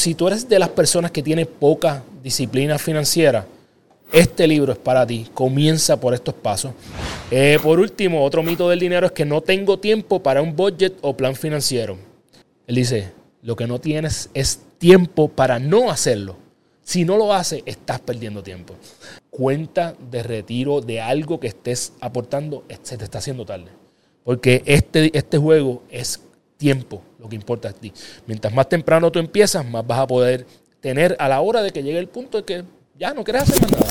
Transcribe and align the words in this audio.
si 0.00 0.14
tú 0.14 0.28
eres 0.28 0.48
de 0.48 0.58
las 0.58 0.70
personas 0.70 1.10
que 1.10 1.22
tiene 1.22 1.44
poca 1.44 2.02
disciplina 2.22 2.78
financiera, 2.78 3.46
este 4.10 4.46
libro 4.46 4.72
es 4.72 4.78
para 4.78 5.06
ti. 5.06 5.26
Comienza 5.34 6.00
por 6.00 6.14
estos 6.14 6.34
pasos. 6.34 6.72
Eh, 7.30 7.58
por 7.62 7.78
último, 7.78 8.24
otro 8.24 8.42
mito 8.42 8.68
del 8.68 8.80
dinero 8.80 9.06
es 9.06 9.12
que 9.12 9.26
no 9.26 9.42
tengo 9.42 9.78
tiempo 9.78 10.22
para 10.22 10.40
un 10.40 10.56
budget 10.56 10.94
o 11.02 11.14
plan 11.14 11.36
financiero. 11.36 11.98
Él 12.66 12.76
dice, 12.76 13.12
lo 13.42 13.54
que 13.56 13.66
no 13.66 13.78
tienes 13.78 14.30
es 14.32 14.60
tiempo 14.78 15.28
para 15.28 15.58
no 15.58 15.90
hacerlo. 15.90 16.36
Si 16.82 17.04
no 17.04 17.18
lo 17.18 17.34
haces, 17.34 17.62
estás 17.66 18.00
perdiendo 18.00 18.42
tiempo. 18.42 18.74
Cuenta 19.28 19.94
de 20.10 20.22
retiro 20.22 20.80
de 20.80 21.02
algo 21.02 21.38
que 21.38 21.48
estés 21.48 21.92
aportando, 22.00 22.64
se 22.82 22.96
te 22.96 23.04
está 23.04 23.18
haciendo 23.18 23.44
tarde. 23.44 23.70
Porque 24.24 24.62
este, 24.64 25.16
este 25.16 25.36
juego 25.36 25.82
es 25.90 26.20
tiempo, 26.60 27.02
lo 27.18 27.26
que 27.26 27.36
importa 27.36 27.70
es 27.70 27.74
ti. 27.76 27.90
Mientras 28.26 28.52
más 28.52 28.68
temprano 28.68 29.10
tú 29.10 29.18
empiezas, 29.18 29.64
más 29.64 29.84
vas 29.86 30.00
a 30.00 30.06
poder 30.06 30.46
tener 30.80 31.16
a 31.18 31.26
la 31.26 31.40
hora 31.40 31.62
de 31.62 31.70
que 31.72 31.82
llegue 31.82 31.98
el 31.98 32.08
punto 32.08 32.36
de 32.36 32.44
que 32.44 32.64
ya 32.98 33.14
no 33.14 33.24
quieres 33.24 33.44
hacer 33.44 33.62
nada. 33.72 33.86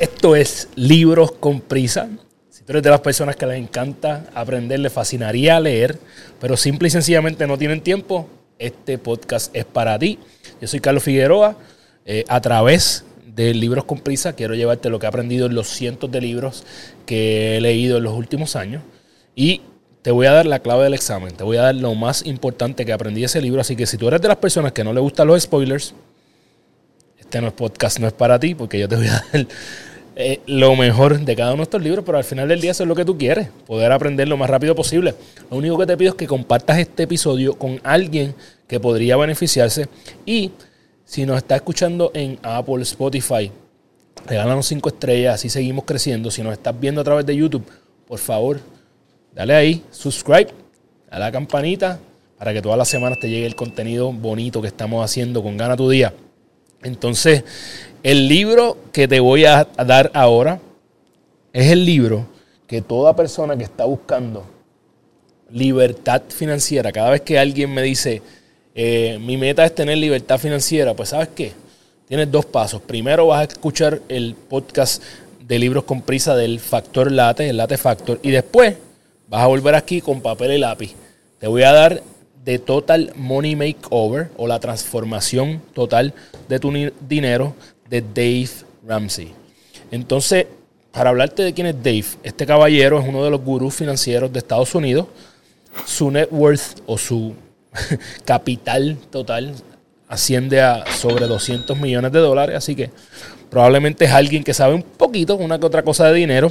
Esto 0.00 0.36
es 0.36 0.68
Libros 0.74 1.32
con 1.32 1.60
Prisa. 1.60 2.08
Tú 2.70 2.74
eres 2.74 2.84
de 2.84 2.90
las 2.90 3.00
personas 3.00 3.34
que 3.34 3.46
les 3.46 3.58
encanta 3.58 4.26
aprender, 4.32 4.78
les 4.78 4.92
fascinaría 4.92 5.58
leer, 5.58 5.98
pero 6.40 6.56
simple 6.56 6.86
y 6.86 6.92
sencillamente 6.92 7.44
no 7.48 7.58
tienen 7.58 7.80
tiempo, 7.80 8.28
este 8.60 8.96
podcast 8.96 9.52
es 9.56 9.64
para 9.64 9.98
ti. 9.98 10.20
Yo 10.60 10.68
soy 10.68 10.78
Carlos 10.78 11.02
Figueroa. 11.02 11.56
Eh, 12.04 12.24
a 12.28 12.40
través 12.40 13.04
de 13.26 13.54
Libros 13.54 13.86
con 13.86 13.98
Prisa 13.98 14.34
quiero 14.34 14.54
llevarte 14.54 14.88
lo 14.88 15.00
que 15.00 15.06
he 15.06 15.08
aprendido 15.08 15.46
en 15.46 15.56
los 15.56 15.66
cientos 15.66 16.12
de 16.12 16.20
libros 16.20 16.62
que 17.06 17.56
he 17.56 17.60
leído 17.60 17.96
en 17.96 18.04
los 18.04 18.12
últimos 18.14 18.54
años. 18.54 18.84
Y 19.34 19.62
te 20.02 20.12
voy 20.12 20.26
a 20.26 20.32
dar 20.32 20.46
la 20.46 20.60
clave 20.60 20.84
del 20.84 20.94
examen. 20.94 21.34
Te 21.34 21.42
voy 21.42 21.56
a 21.56 21.62
dar 21.62 21.74
lo 21.74 21.96
más 21.96 22.24
importante 22.24 22.86
que 22.86 22.92
aprendí 22.92 23.22
de 23.22 23.26
ese 23.26 23.42
libro. 23.42 23.60
Así 23.62 23.74
que 23.74 23.84
si 23.84 23.96
tú 23.96 24.06
eres 24.06 24.22
de 24.22 24.28
las 24.28 24.36
personas 24.36 24.70
que 24.70 24.84
no 24.84 24.92
le 24.92 25.00
gustan 25.00 25.26
los 25.26 25.42
spoilers, 25.42 25.92
este 27.18 27.40
no 27.40 27.48
es 27.48 27.52
podcast, 27.52 27.98
no 27.98 28.06
es 28.06 28.12
para 28.12 28.38
ti, 28.38 28.54
porque 28.54 28.78
yo 28.78 28.88
te 28.88 28.94
voy 28.94 29.08
a 29.08 29.24
dar 29.32 29.46
eh, 30.16 30.40
lo 30.46 30.74
mejor 30.76 31.20
de 31.20 31.36
cada 31.36 31.52
uno 31.52 31.58
de 31.58 31.64
estos 31.64 31.82
libros, 31.82 32.04
pero 32.04 32.18
al 32.18 32.24
final 32.24 32.48
del 32.48 32.60
día 32.60 32.72
eso 32.72 32.82
es 32.82 32.88
lo 32.88 32.94
que 32.94 33.04
tú 33.04 33.16
quieres, 33.16 33.48
poder 33.66 33.92
aprender 33.92 34.28
lo 34.28 34.36
más 34.36 34.50
rápido 34.50 34.74
posible. 34.74 35.14
Lo 35.50 35.56
único 35.56 35.78
que 35.78 35.86
te 35.86 35.96
pido 35.96 36.10
es 36.10 36.16
que 36.16 36.26
compartas 36.26 36.78
este 36.78 37.04
episodio 37.04 37.54
con 37.54 37.80
alguien 37.84 38.34
que 38.66 38.80
podría 38.80 39.16
beneficiarse 39.16 39.88
y 40.26 40.50
si 41.04 41.26
nos 41.26 41.38
está 41.38 41.56
escuchando 41.56 42.10
en 42.14 42.38
Apple, 42.42 42.82
Spotify, 42.82 43.50
regálanos 44.26 44.66
cinco 44.66 44.90
estrellas, 44.90 45.34
así 45.34 45.48
seguimos 45.48 45.84
creciendo. 45.84 46.30
Si 46.30 46.42
nos 46.42 46.52
estás 46.52 46.78
viendo 46.78 47.00
a 47.00 47.04
través 47.04 47.26
de 47.26 47.34
YouTube, 47.34 47.64
por 48.06 48.18
favor, 48.18 48.60
dale 49.34 49.54
ahí, 49.54 49.82
subscribe, 49.90 50.48
a 51.10 51.18
la 51.18 51.32
campanita 51.32 51.98
para 52.38 52.52
que 52.52 52.62
todas 52.62 52.78
las 52.78 52.88
semanas 52.88 53.18
te 53.18 53.28
llegue 53.28 53.46
el 53.46 53.54
contenido 53.54 54.12
bonito 54.12 54.62
que 54.62 54.68
estamos 54.68 55.04
haciendo 55.04 55.42
con 55.42 55.56
Gana 55.56 55.76
tu 55.76 55.90
Día. 55.90 56.14
Entonces, 56.82 57.44
el 58.02 58.28
libro 58.28 58.78
que 58.92 59.06
te 59.06 59.20
voy 59.20 59.44
a 59.44 59.64
dar 59.64 60.10
ahora 60.14 60.60
es 61.52 61.70
el 61.70 61.84
libro 61.84 62.26
que 62.66 62.80
toda 62.80 63.16
persona 63.16 63.56
que 63.56 63.64
está 63.64 63.84
buscando 63.84 64.44
libertad 65.50 66.22
financiera, 66.28 66.92
cada 66.92 67.10
vez 67.10 67.22
que 67.22 67.38
alguien 67.38 67.72
me 67.74 67.82
dice, 67.82 68.22
eh, 68.74 69.18
mi 69.20 69.36
meta 69.36 69.64
es 69.64 69.74
tener 69.74 69.98
libertad 69.98 70.38
financiera, 70.38 70.94
pues 70.94 71.08
sabes 71.10 71.28
qué, 71.34 71.52
tienes 72.06 72.30
dos 72.30 72.46
pasos. 72.46 72.80
Primero 72.80 73.26
vas 73.26 73.40
a 73.40 73.52
escuchar 73.52 74.00
el 74.08 74.34
podcast 74.34 75.02
de 75.46 75.58
libros 75.58 75.84
con 75.84 76.02
prisa 76.02 76.36
del 76.36 76.60
Factor 76.60 77.10
Late, 77.10 77.48
el 77.48 77.56
Late 77.56 77.76
Factor, 77.76 78.20
y 78.22 78.30
después 78.30 78.76
vas 79.28 79.42
a 79.42 79.46
volver 79.48 79.74
aquí 79.74 80.00
con 80.00 80.20
papel 80.20 80.52
y 80.52 80.58
lápiz. 80.58 80.94
Te 81.38 81.48
voy 81.48 81.64
a 81.64 81.72
dar 81.72 82.02
The 82.44 82.58
Total 82.58 83.12
Money 83.16 83.56
Makeover 83.56 84.30
o 84.36 84.46
la 84.46 84.60
transformación 84.60 85.62
total 85.74 86.14
de 86.48 86.58
tu 86.58 86.72
dinero 87.08 87.54
de 87.88 88.02
Dave 88.02 88.50
Ramsey. 88.86 89.32
Entonces, 89.90 90.46
para 90.92 91.10
hablarte 91.10 91.42
de 91.42 91.52
quién 91.52 91.66
es 91.66 91.76
Dave, 91.82 92.04
este 92.22 92.46
caballero 92.46 93.00
es 93.00 93.08
uno 93.08 93.24
de 93.24 93.30
los 93.30 93.42
gurús 93.42 93.74
financieros 93.74 94.32
de 94.32 94.38
Estados 94.38 94.74
Unidos. 94.74 95.06
Su 95.86 96.10
net 96.10 96.28
worth 96.30 96.80
o 96.86 96.98
su 96.98 97.34
capital 98.24 98.96
total 99.10 99.54
asciende 100.08 100.60
a 100.60 100.84
sobre 100.92 101.26
200 101.26 101.78
millones 101.78 102.10
de 102.10 102.18
dólares, 102.18 102.56
así 102.56 102.74
que 102.74 102.90
probablemente 103.48 104.06
es 104.06 104.10
alguien 104.10 104.42
que 104.42 104.54
sabe 104.54 104.74
un 104.74 104.82
poquito, 104.82 105.36
una 105.36 105.58
que 105.58 105.66
otra 105.66 105.82
cosa 105.82 106.08
de 106.08 106.14
dinero. 106.14 106.50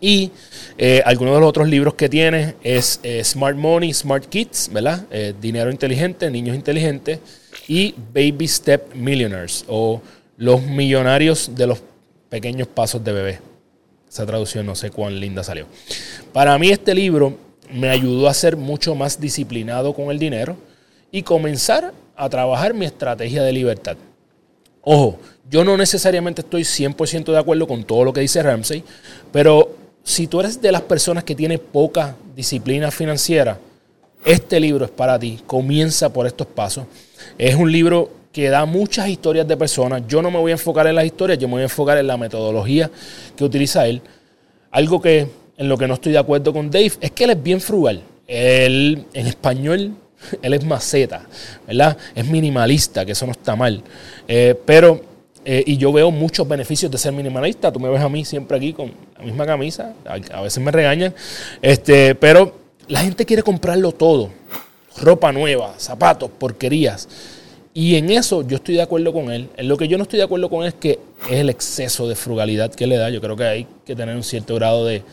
Y 0.00 0.30
eh, 0.78 1.02
algunos 1.04 1.34
de 1.34 1.40
los 1.40 1.48
otros 1.48 1.68
libros 1.68 1.94
que 1.94 2.08
tiene 2.08 2.54
es 2.62 3.00
eh, 3.02 3.22
Smart 3.24 3.56
Money, 3.56 3.92
Smart 3.92 4.26
Kids, 4.26 4.70
¿verdad? 4.72 5.06
Eh, 5.10 5.34
dinero 5.40 5.70
inteligente, 5.70 6.30
niños 6.30 6.54
inteligentes 6.56 7.20
y 7.68 7.94
Baby 8.14 8.46
Step 8.48 8.94
Millionaires 8.94 9.64
o 9.68 10.00
los 10.36 10.62
millonarios 10.62 11.50
de 11.54 11.66
los 11.66 11.82
pequeños 12.28 12.68
pasos 12.68 13.02
de 13.02 13.12
bebé. 13.12 13.40
Esa 14.08 14.26
traducción 14.26 14.66
no 14.66 14.74
sé 14.74 14.90
cuán 14.90 15.18
linda 15.18 15.42
salió. 15.42 15.66
Para 16.32 16.58
mí 16.58 16.70
este 16.70 16.94
libro 16.94 17.36
me 17.72 17.88
ayudó 17.88 18.28
a 18.28 18.34
ser 18.34 18.56
mucho 18.56 18.94
más 18.94 19.20
disciplinado 19.20 19.92
con 19.94 20.10
el 20.10 20.18
dinero 20.18 20.56
y 21.10 21.22
comenzar 21.22 21.92
a 22.14 22.28
trabajar 22.28 22.74
mi 22.74 22.86
estrategia 22.86 23.42
de 23.42 23.52
libertad. 23.52 23.96
Ojo, 24.82 25.18
yo 25.50 25.64
no 25.64 25.76
necesariamente 25.76 26.42
estoy 26.42 26.62
100% 26.62 27.32
de 27.32 27.38
acuerdo 27.38 27.66
con 27.66 27.84
todo 27.84 28.04
lo 28.04 28.12
que 28.12 28.20
dice 28.20 28.42
Ramsey, 28.42 28.82
pero 29.32 29.76
si 30.02 30.26
tú 30.26 30.40
eres 30.40 30.60
de 30.60 30.72
las 30.72 30.82
personas 30.82 31.24
que 31.24 31.34
tiene 31.34 31.58
poca 31.58 32.16
disciplina 32.34 32.90
financiera, 32.90 33.58
este 34.24 34.58
libro 34.58 34.84
es 34.84 34.90
para 34.90 35.18
ti. 35.18 35.40
Comienza 35.46 36.12
por 36.12 36.26
estos 36.26 36.46
pasos. 36.48 36.84
Es 37.38 37.54
un 37.54 37.70
libro 37.70 38.10
que 38.32 38.50
da 38.50 38.66
muchas 38.66 39.08
historias 39.08 39.48
de 39.48 39.56
personas. 39.56 40.02
Yo 40.06 40.20
no 40.20 40.30
me 40.30 40.38
voy 40.38 40.50
a 40.50 40.54
enfocar 40.54 40.86
en 40.86 40.96
las 40.96 41.06
historias, 41.06 41.38
yo 41.38 41.48
me 41.48 41.54
voy 41.54 41.62
a 41.62 41.64
enfocar 41.64 41.96
en 41.98 42.06
la 42.06 42.16
metodología 42.16 42.90
que 43.36 43.44
utiliza 43.44 43.86
él. 43.86 44.02
Algo 44.72 45.00
que 45.00 45.28
en 45.56 45.68
lo 45.68 45.78
que 45.78 45.88
no 45.88 45.94
estoy 45.94 46.12
de 46.12 46.18
acuerdo 46.18 46.52
con 46.52 46.70
Dave 46.70 46.92
es 47.00 47.10
que 47.12 47.24
él 47.24 47.30
es 47.30 47.42
bien 47.42 47.60
frugal. 47.60 48.02
Él, 48.26 49.06
en 49.14 49.26
español, 49.26 49.92
él 50.42 50.54
es 50.54 50.64
maceta, 50.64 51.26
¿verdad? 51.66 51.96
Es 52.14 52.26
minimalista, 52.26 53.06
que 53.06 53.12
eso 53.12 53.26
no 53.26 53.32
está 53.32 53.56
mal. 53.56 53.82
Eh, 54.28 54.54
pero, 54.66 55.00
eh, 55.48 55.62
y 55.64 55.76
yo 55.76 55.92
veo 55.92 56.10
muchos 56.10 56.48
beneficios 56.48 56.90
de 56.90 56.98
ser 56.98 57.12
minimalista. 57.12 57.70
Tú 57.70 57.78
me 57.78 57.88
ves 57.88 58.00
a 58.00 58.08
mí 58.08 58.24
siempre 58.24 58.56
aquí 58.56 58.72
con 58.72 58.92
la 59.16 59.24
misma 59.24 59.46
camisa, 59.46 59.94
a, 60.04 60.40
veces 60.40 60.60
me 60.60 60.72
regañan, 60.72 61.14
este, 61.62 62.16
pero 62.16 62.52
la 62.88 63.00
gente 63.00 63.24
quiere 63.24 63.44
comprarlo 63.44 63.92
todo. 63.92 64.30
Ropa 65.00 65.30
nueva, 65.30 65.74
zapatos, 65.78 66.30
porquerías. 66.36 67.08
Y 67.72 67.94
en 67.94 68.10
eso 68.10 68.44
yo 68.44 68.56
estoy 68.56 68.74
de 68.74 68.82
acuerdo 68.82 69.12
con 69.12 69.30
él. 69.30 69.48
En 69.56 69.68
lo 69.68 69.76
que 69.76 69.86
yo 69.86 69.96
no 69.98 70.02
estoy 70.02 70.16
de 70.16 70.24
acuerdo 70.24 70.50
con 70.50 70.62
él 70.62 70.68
es 70.68 70.74
que 70.74 70.98
es 71.30 71.38
el 71.38 71.48
exceso 71.48 72.08
de 72.08 72.16
frugalidad 72.16 72.74
que 72.74 72.88
le 72.88 72.96
da. 72.96 73.08
Yo 73.10 73.20
creo 73.20 73.36
que 73.36 73.44
hay 73.44 73.66
que 73.84 73.94
tener 73.94 74.16
un 74.16 74.24
cierto 74.24 74.56
grado 74.56 74.84
de, 74.84 75.04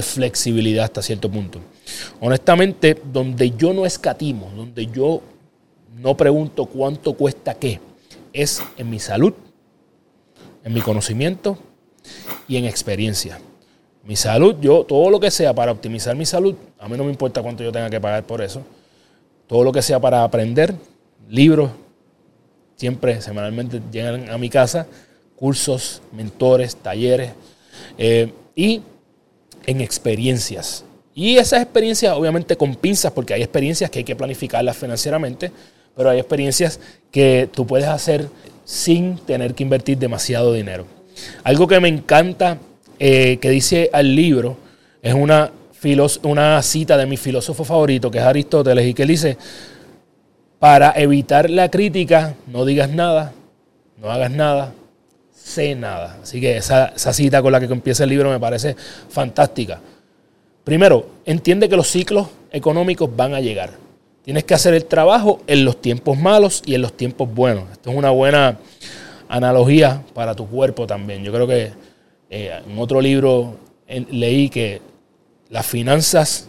flexibilidad 0.00 0.84
hasta 0.84 1.02
cierto 1.02 1.28
punto. 1.28 1.58
Honestamente, 2.20 2.96
donde 3.12 3.50
yo 3.50 3.72
no 3.72 3.84
escatimo, 3.84 4.48
donde 4.54 4.86
yo 4.86 5.22
no 5.98 6.16
pregunto 6.16 6.66
cuánto 6.66 7.14
cuesta 7.14 7.54
qué, 7.54 7.80
es 8.32 8.62
en 8.76 8.88
mi 8.88 9.00
salud, 9.00 9.34
en 10.64 10.72
mi 10.72 10.80
conocimiento 10.80 11.58
y 12.48 12.56
en 12.56 12.64
experiencia. 12.64 13.38
Mi 14.04 14.16
salud, 14.16 14.56
yo, 14.60 14.84
todo 14.84 15.10
lo 15.10 15.20
que 15.20 15.30
sea 15.30 15.54
para 15.54 15.72
optimizar 15.72 16.16
mi 16.16 16.26
salud, 16.26 16.54
a 16.78 16.88
mí 16.88 16.96
no 16.96 17.04
me 17.04 17.10
importa 17.10 17.42
cuánto 17.42 17.62
yo 17.62 17.70
tenga 17.70 17.88
que 17.88 18.00
pagar 18.00 18.24
por 18.24 18.42
eso. 18.42 18.62
Todo 19.46 19.62
lo 19.62 19.72
que 19.72 19.82
sea 19.82 20.00
para 20.00 20.24
aprender, 20.24 20.74
libros, 21.28 21.70
siempre 22.76 23.20
semanalmente 23.20 23.80
llegan 23.92 24.28
a 24.30 24.38
mi 24.38 24.50
casa 24.50 24.86
cursos, 25.36 26.02
mentores, 26.12 26.76
talleres 26.76 27.32
eh, 27.98 28.32
y 28.54 28.80
en 29.66 29.80
experiencias. 29.80 30.84
Y 31.14 31.36
esas 31.36 31.62
experiencias 31.62 32.14
obviamente 32.16 32.56
con 32.56 32.76
pinzas, 32.76 33.12
porque 33.12 33.34
hay 33.34 33.42
experiencias 33.42 33.90
que 33.90 33.98
hay 33.98 34.04
que 34.04 34.16
planificarlas 34.16 34.76
financieramente, 34.76 35.50
pero 35.96 36.10
hay 36.10 36.18
experiencias 36.18 36.78
que 37.10 37.48
tú 37.52 37.66
puedes 37.66 37.88
hacer 37.88 38.28
sin 38.64 39.16
tener 39.18 39.54
que 39.54 39.62
invertir 39.62 39.98
demasiado 39.98 40.52
dinero. 40.52 40.86
Algo 41.44 41.66
que 41.66 41.80
me 41.80 41.88
encanta 41.88 42.58
eh, 42.98 43.38
que 43.40 43.50
dice 43.50 43.90
al 43.92 44.14
libro 44.14 44.56
es 45.02 45.14
una, 45.14 45.50
una 46.22 46.62
cita 46.62 46.96
de 46.96 47.06
mi 47.06 47.16
filósofo 47.16 47.64
favorito, 47.64 48.10
que 48.10 48.18
es 48.18 48.24
Aristóteles, 48.24 48.86
y 48.86 48.94
que 48.94 49.06
dice, 49.06 49.36
para 50.58 50.92
evitar 50.96 51.50
la 51.50 51.70
crítica, 51.70 52.36
no 52.46 52.64
digas 52.64 52.88
nada, 52.88 53.32
no 54.00 54.10
hagas 54.10 54.30
nada, 54.30 54.72
sé 55.32 55.74
nada. 55.74 56.18
Así 56.22 56.40
que 56.40 56.56
esa, 56.56 56.92
cita 56.96 57.42
con 57.42 57.50
la 57.50 57.58
que 57.58 57.66
empieza 57.66 58.04
el 58.04 58.10
libro 58.10 58.30
me 58.30 58.38
parece 58.38 58.76
fantástica. 59.08 59.80
Primero, 60.62 61.06
entiende 61.24 61.68
que 61.68 61.76
los 61.76 61.88
ciclos 61.88 62.28
económicos 62.52 63.10
van 63.16 63.34
a 63.34 63.40
llegar. 63.40 63.81
Tienes 64.22 64.44
que 64.44 64.54
hacer 64.54 64.74
el 64.74 64.84
trabajo 64.84 65.40
en 65.48 65.64
los 65.64 65.80
tiempos 65.80 66.16
malos 66.16 66.62
y 66.64 66.74
en 66.74 66.82
los 66.82 66.96
tiempos 66.96 67.32
buenos. 67.32 67.64
Esto 67.72 67.90
es 67.90 67.96
una 67.96 68.10
buena 68.10 68.58
analogía 69.28 70.04
para 70.14 70.34
tu 70.34 70.46
cuerpo 70.48 70.86
también. 70.86 71.24
Yo 71.24 71.32
creo 71.32 71.46
que 71.46 71.72
eh, 72.30 72.60
en 72.64 72.78
otro 72.78 73.00
libro 73.00 73.56
leí 74.10 74.48
que 74.48 74.80
las 75.50 75.66
finanzas 75.66 76.48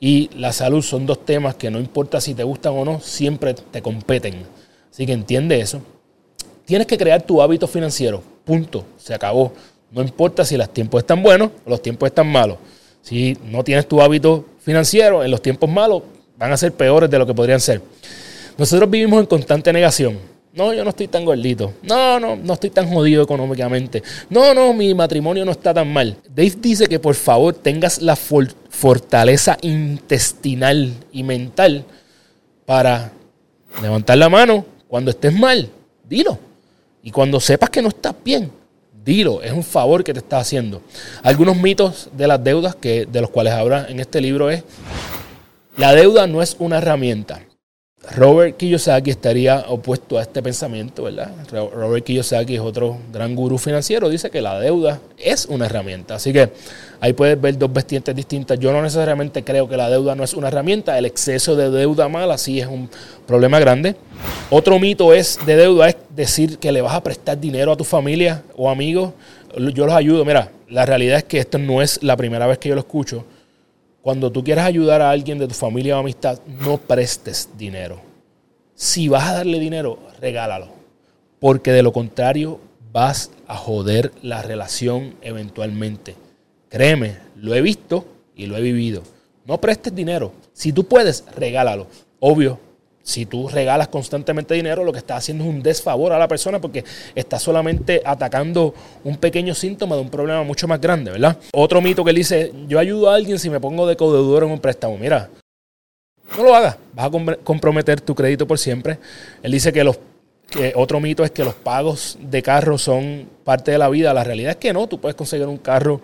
y 0.00 0.30
la 0.36 0.52
salud 0.52 0.82
son 0.82 1.06
dos 1.06 1.24
temas 1.24 1.54
que 1.54 1.70
no 1.70 1.78
importa 1.78 2.20
si 2.20 2.34
te 2.34 2.42
gustan 2.42 2.72
o 2.76 2.84
no, 2.84 2.98
siempre 3.00 3.54
te 3.54 3.80
competen. 3.80 4.44
Así 4.90 5.06
que 5.06 5.12
entiende 5.12 5.60
eso. 5.60 5.80
Tienes 6.64 6.88
que 6.88 6.98
crear 6.98 7.22
tu 7.22 7.40
hábito 7.40 7.68
financiero. 7.68 8.20
Punto. 8.44 8.84
Se 8.96 9.14
acabó. 9.14 9.52
No 9.92 10.02
importa 10.02 10.44
si 10.44 10.56
los 10.56 10.68
tiempos 10.70 11.02
están 11.02 11.22
buenos 11.22 11.50
o 11.64 11.70
los 11.70 11.80
tiempos 11.80 12.08
están 12.08 12.26
malos. 12.26 12.58
Si 13.00 13.36
no 13.44 13.62
tienes 13.62 13.86
tu 13.86 14.00
hábito 14.02 14.44
financiero 14.58 15.22
en 15.22 15.30
los 15.30 15.40
tiempos 15.40 15.70
malos, 15.70 16.02
van 16.42 16.52
a 16.52 16.56
ser 16.56 16.72
peores 16.72 17.08
de 17.08 17.18
lo 17.20 17.24
que 17.24 17.32
podrían 17.32 17.60
ser. 17.60 17.80
Nosotros 18.58 18.90
vivimos 18.90 19.20
en 19.20 19.26
constante 19.26 19.72
negación. 19.72 20.18
No, 20.52 20.74
yo 20.74 20.82
no 20.82 20.90
estoy 20.90 21.06
tan 21.06 21.24
gordito. 21.24 21.72
No, 21.84 22.18
no, 22.18 22.34
no 22.34 22.54
estoy 22.54 22.70
tan 22.70 22.92
jodido 22.92 23.22
económicamente. 23.22 24.02
No, 24.28 24.52
no, 24.52 24.74
mi 24.74 24.92
matrimonio 24.92 25.44
no 25.44 25.52
está 25.52 25.72
tan 25.72 25.92
mal. 25.92 26.16
Dave 26.34 26.54
dice 26.58 26.88
que 26.88 26.98
por 26.98 27.14
favor 27.14 27.54
tengas 27.54 28.02
la 28.02 28.16
fortaleza 28.16 29.56
intestinal 29.62 30.92
y 31.12 31.22
mental 31.22 31.84
para 32.66 33.12
levantar 33.80 34.18
la 34.18 34.28
mano 34.28 34.66
cuando 34.88 35.12
estés 35.12 35.32
mal. 35.32 35.70
Dilo. 36.08 36.40
Y 37.04 37.12
cuando 37.12 37.38
sepas 37.38 37.70
que 37.70 37.82
no 37.82 37.88
estás 37.88 38.16
bien, 38.24 38.50
dilo. 39.04 39.42
Es 39.42 39.52
un 39.52 39.62
favor 39.62 40.02
que 40.02 40.12
te 40.12 40.18
estás 40.18 40.42
haciendo. 40.42 40.82
Algunos 41.22 41.56
mitos 41.56 42.10
de 42.12 42.26
las 42.26 42.42
deudas 42.42 42.74
que, 42.74 43.06
de 43.06 43.20
los 43.20 43.30
cuales 43.30 43.52
habla 43.52 43.86
en 43.88 44.00
este 44.00 44.20
libro 44.20 44.50
es, 44.50 44.64
la 45.76 45.94
deuda 45.94 46.26
no 46.26 46.42
es 46.42 46.56
una 46.58 46.78
herramienta 46.78 47.42
Robert 48.10 48.56
Kiyosaki 48.56 49.10
estaría 49.10 49.64
opuesto 49.68 50.18
a 50.18 50.22
este 50.22 50.42
pensamiento, 50.42 51.04
¿verdad? 51.04 51.30
Robert 51.50 52.04
Kiyosaki 52.04 52.56
es 52.56 52.60
otro 52.60 52.98
gran 53.12 53.36
gurú 53.36 53.58
financiero, 53.58 54.08
dice 54.08 54.28
que 54.28 54.42
la 54.42 54.58
deuda 54.58 55.00
es 55.16 55.46
una 55.46 55.66
herramienta. 55.66 56.16
Así 56.16 56.32
que 56.32 56.50
ahí 57.00 57.12
puedes 57.12 57.40
ver 57.40 57.56
dos 57.56 57.72
vertientes 57.72 58.14
distintas. 58.14 58.58
Yo 58.58 58.72
no 58.72 58.82
necesariamente 58.82 59.44
creo 59.44 59.68
que 59.68 59.76
la 59.76 59.88
deuda 59.88 60.16
no 60.16 60.24
es 60.24 60.34
una 60.34 60.48
herramienta, 60.48 60.98
el 60.98 61.06
exceso 61.06 61.54
de 61.54 61.70
deuda 61.70 62.08
mala 62.08 62.36
sí 62.38 62.58
es 62.60 62.66
un 62.66 62.90
problema 63.26 63.60
grande. 63.60 63.94
Otro 64.50 64.80
mito 64.80 65.14
es 65.14 65.38
de 65.46 65.54
deuda 65.54 65.88
es 65.88 65.96
decir 66.10 66.58
que 66.58 66.72
le 66.72 66.82
vas 66.82 66.94
a 66.94 67.02
prestar 67.04 67.38
dinero 67.38 67.70
a 67.70 67.76
tu 67.76 67.84
familia 67.84 68.42
o 68.56 68.68
amigos. 68.68 69.12
Yo 69.56 69.86
los 69.86 69.94
ayudo, 69.94 70.24
mira, 70.24 70.50
la 70.68 70.84
realidad 70.84 71.18
es 71.18 71.24
que 71.24 71.38
esto 71.38 71.56
no 71.58 71.80
es 71.80 72.02
la 72.02 72.16
primera 72.16 72.48
vez 72.48 72.58
que 72.58 72.68
yo 72.68 72.74
lo 72.74 72.80
escucho 72.80 73.24
cuando 74.02 74.32
tú 74.32 74.42
quieras 74.42 74.66
ayudar 74.66 75.00
a 75.00 75.10
alguien 75.10 75.38
de 75.38 75.46
tu 75.48 75.54
familia 75.54 75.96
o 75.96 76.00
amistad, 76.00 76.40
no 76.60 76.76
prestes 76.76 77.48
dinero. 77.56 78.00
Si 78.74 79.06
vas 79.08 79.28
a 79.28 79.34
darle 79.34 79.60
dinero, 79.60 79.98
regálalo. 80.20 80.68
Porque 81.38 81.70
de 81.72 81.84
lo 81.84 81.92
contrario, 81.92 82.60
vas 82.92 83.30
a 83.46 83.56
joder 83.56 84.12
la 84.22 84.42
relación 84.42 85.14
eventualmente. 85.22 86.16
Créeme, 86.68 87.18
lo 87.36 87.54
he 87.54 87.62
visto 87.62 88.04
y 88.34 88.46
lo 88.46 88.56
he 88.56 88.60
vivido. 88.60 89.02
No 89.46 89.60
prestes 89.60 89.94
dinero. 89.94 90.32
Si 90.52 90.72
tú 90.72 90.84
puedes, 90.84 91.24
regálalo. 91.36 91.86
Obvio, 92.18 92.58
si 93.02 93.26
tú 93.26 93.48
regalas 93.48 93.88
constantemente 93.88 94.54
dinero, 94.54 94.84
lo 94.84 94.92
que 94.92 94.98
estás 94.98 95.18
haciendo 95.18 95.44
es 95.44 95.50
un 95.50 95.62
desfavor 95.62 96.12
a 96.12 96.18
la 96.18 96.28
persona 96.28 96.60
porque 96.60 96.84
estás 97.14 97.42
solamente 97.42 98.00
atacando 98.04 98.74
un 99.04 99.16
pequeño 99.16 99.54
síntoma 99.54 99.96
de 99.96 100.02
un 100.02 100.10
problema 100.10 100.42
mucho 100.44 100.68
más 100.68 100.80
grande, 100.80 101.10
¿verdad? 101.10 101.36
Otro 101.52 101.80
mito 101.80 102.04
que 102.04 102.10
él 102.10 102.16
dice, 102.16 102.52
yo 102.68 102.78
ayudo 102.78 103.10
a 103.10 103.16
alguien 103.16 103.38
si 103.38 103.50
me 103.50 103.60
pongo 103.60 103.86
de 103.86 103.96
codeudor 103.96 104.44
en 104.44 104.50
un 104.50 104.60
préstamo. 104.60 104.96
Mira, 104.98 105.28
no 106.36 106.44
lo 106.44 106.54
hagas, 106.54 106.76
vas 106.94 107.06
a 107.06 107.36
comprometer 107.42 108.00
tu 108.00 108.14
crédito 108.14 108.46
por 108.46 108.58
siempre. 108.58 108.98
Él 109.42 109.52
dice 109.52 109.72
que 109.72 109.84
los 109.84 109.98
otro 110.74 111.00
mito 111.00 111.24
es 111.24 111.30
que 111.30 111.44
los 111.44 111.54
pagos 111.54 112.18
de 112.20 112.42
carro 112.42 112.76
son 112.76 113.26
parte 113.44 113.70
de 113.70 113.78
la 113.78 113.88
vida. 113.88 114.12
La 114.12 114.22
realidad 114.24 114.50
es 114.50 114.56
que 114.56 114.72
no, 114.72 114.86
tú 114.86 115.00
puedes 115.00 115.16
conseguir 115.16 115.46
un 115.46 115.56
carro 115.56 116.02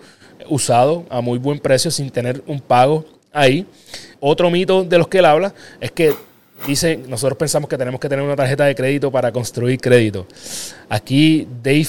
usado 0.49 1.05
a 1.09 1.21
muy 1.21 1.37
buen 1.37 1.59
precio 1.59 1.91
sin 1.91 2.09
tener 2.09 2.41
un 2.47 2.59
pago 2.59 3.05
ahí. 3.31 3.65
Otro 4.19 4.49
mito 4.49 4.83
de 4.83 4.97
los 4.97 5.07
que 5.07 5.19
él 5.19 5.25
habla 5.25 5.53
es 5.79 5.91
que 5.91 6.13
dice, 6.67 6.99
nosotros 7.07 7.37
pensamos 7.37 7.69
que 7.69 7.77
tenemos 7.77 7.99
que 7.99 8.09
tener 8.09 8.23
una 8.23 8.35
tarjeta 8.35 8.65
de 8.65 8.75
crédito 8.75 9.11
para 9.11 9.31
construir 9.31 9.79
crédito. 9.79 10.27
Aquí 10.89 11.47
Dave 11.63 11.87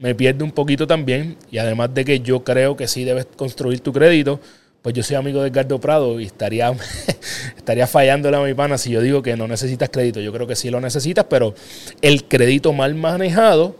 me 0.00 0.14
pierde 0.14 0.44
un 0.44 0.52
poquito 0.52 0.86
también 0.86 1.36
y 1.50 1.58
además 1.58 1.94
de 1.94 2.04
que 2.04 2.20
yo 2.20 2.42
creo 2.42 2.76
que 2.76 2.88
sí 2.88 3.04
debes 3.04 3.26
construir 3.36 3.80
tu 3.80 3.92
crédito, 3.92 4.40
pues 4.82 4.96
yo 4.96 5.02
soy 5.04 5.14
amigo 5.14 5.40
de 5.42 5.48
Edgardo 5.48 5.80
Prado 5.80 6.20
y 6.20 6.24
estaría, 6.24 6.72
estaría 7.56 7.86
fallándole 7.86 8.36
a 8.36 8.40
mi 8.40 8.52
pana 8.52 8.76
si 8.76 8.90
yo 8.90 9.00
digo 9.00 9.22
que 9.22 9.36
no 9.36 9.46
necesitas 9.46 9.88
crédito. 9.90 10.20
Yo 10.20 10.32
creo 10.32 10.46
que 10.46 10.56
sí 10.56 10.70
lo 10.70 10.80
necesitas, 10.80 11.24
pero 11.28 11.54
el 12.02 12.24
crédito 12.24 12.72
mal 12.72 12.96
manejado, 12.96 13.76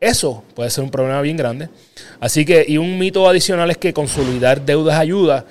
eso 0.00 0.42
puede 0.54 0.70
ser 0.70 0.84
un 0.84 0.90
problema 0.90 1.20
bien 1.20 1.36
grande. 1.36 1.68
Así 2.20 2.46
que, 2.46 2.64
y 2.66 2.78
un 2.78 2.98
mito 2.98 3.28
adicional 3.28 3.70
es 3.70 3.76
que 3.76 3.92
consolidar 3.92 4.64
deudas 4.64 4.98
ayuda. 4.98 5.44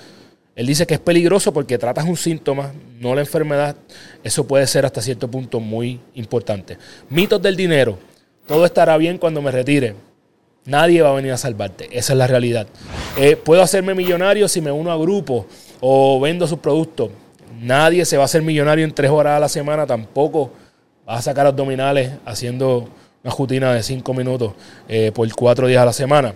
Él 0.56 0.68
dice 0.68 0.88
que 0.88 0.94
es 0.94 1.00
peligroso 1.02 1.52
porque 1.54 1.78
tratas 1.78 2.06
un 2.06 2.16
síntoma, 2.16 2.72
no 3.00 3.13
la 3.13 3.22
enfermedad. 3.22 3.75
Eso 4.24 4.48
puede 4.48 4.66
ser 4.68 4.86
hasta 4.86 5.02
cierto 5.02 5.30
punto 5.30 5.60
muy 5.60 6.00
importante. 6.13 6.78
Mitos 7.10 7.42
del 7.42 7.57
dinero. 7.57 8.00
Todo 8.48 8.66
estará 8.66 8.96
bien 8.98 9.18
cuando 9.18 9.42
me 9.42 9.52
retire. 9.52 9.96
Nadie 10.66 11.02
va 11.02 11.10
a 11.10 11.13
venir 11.13 11.34
a 11.34 11.38
salvarte. 11.38 11.90
Esa 11.92 12.13
es 12.13 12.18
la 12.18 12.28
realidad. 12.28 12.68
Eh, 13.18 13.36
puedo 13.36 13.62
hacerme 13.62 13.94
millonario 13.94 14.48
si 14.48 14.62
me 14.62 14.72
uno 14.72 14.92
a 14.92 14.98
grupos 14.98 15.46
o 15.81 16.19
vendo 16.22 16.48
sus 16.48 16.60
productos. 16.60 17.10
Nadie 17.60 18.06
se 18.06 18.16
va 18.16 18.24
a 18.24 18.25
hacer 18.25 18.42
millonario 18.42 18.86
en 18.86 18.94
tres 18.94 19.12
horas 19.12 19.36
a 19.36 19.40
la 19.40 19.50
semana. 19.50 19.86
Tampoco 19.86 20.54
vas 21.06 21.19
a 21.19 21.22
sacar 21.22 21.46
abdominales 21.48 22.12
haciendo 22.25 22.90
una 23.24 23.34
rutina 23.34 23.74
de 23.74 23.84
cinco 23.84 24.13
minutos 24.13 24.54
eh, 24.88 25.12
por 25.13 25.30
cuatro 25.36 25.68
días 25.68 25.81
a 25.81 25.86
la 25.86 25.94
semana. 25.94 26.34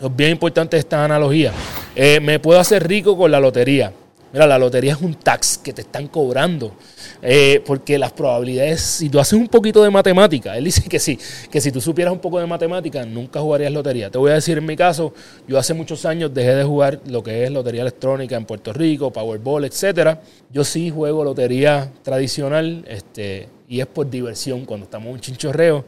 Es 0.00 0.14
bien 0.14 0.30
importante 0.30 0.76
esta 0.76 1.04
analogía. 1.04 1.52
Eh, 1.96 2.20
me 2.20 2.38
puedo 2.38 2.60
hacer 2.60 2.86
rico 2.86 3.16
con 3.16 3.32
la 3.32 3.40
lotería. 3.40 3.92
Mira, 4.32 4.46
la 4.46 4.56
lotería 4.56 4.92
es 4.92 5.00
un 5.00 5.14
tax 5.14 5.58
que 5.58 5.72
te 5.72 5.80
están 5.80 6.06
cobrando. 6.06 6.72
Eh, 7.20 7.60
porque 7.66 7.98
las 7.98 8.12
probabilidades, 8.12 8.80
si 8.80 9.08
tú 9.08 9.18
haces 9.18 9.32
un 9.32 9.48
poquito 9.48 9.82
de 9.82 9.90
matemática, 9.90 10.56
él 10.56 10.66
dice 10.66 10.82
que 10.88 11.00
sí, 11.00 11.18
que 11.50 11.60
si 11.60 11.72
tú 11.72 11.80
supieras 11.80 12.12
un 12.12 12.20
poco 12.20 12.38
de 12.38 12.46
matemática, 12.46 13.04
nunca 13.04 13.40
jugarías 13.40 13.72
lotería. 13.72 14.08
Te 14.08 14.18
voy 14.18 14.30
a 14.30 14.34
decir 14.34 14.58
en 14.58 14.66
mi 14.66 14.76
caso, 14.76 15.12
yo 15.48 15.58
hace 15.58 15.74
muchos 15.74 16.04
años 16.04 16.32
dejé 16.32 16.54
de 16.54 16.62
jugar 16.62 17.00
lo 17.06 17.24
que 17.24 17.42
es 17.42 17.50
lotería 17.50 17.82
electrónica 17.82 18.36
en 18.36 18.44
Puerto 18.44 18.72
Rico, 18.72 19.12
Powerball, 19.12 19.64
etcétera. 19.64 20.22
Yo 20.52 20.62
sí 20.62 20.90
juego 20.90 21.24
lotería 21.24 21.90
tradicional, 22.04 22.84
este, 22.86 23.48
y 23.68 23.80
es 23.80 23.86
por 23.86 24.08
diversión 24.08 24.64
cuando 24.64 24.84
estamos 24.84 25.08
en 25.08 25.14
un 25.14 25.20
chinchorreo 25.20 25.84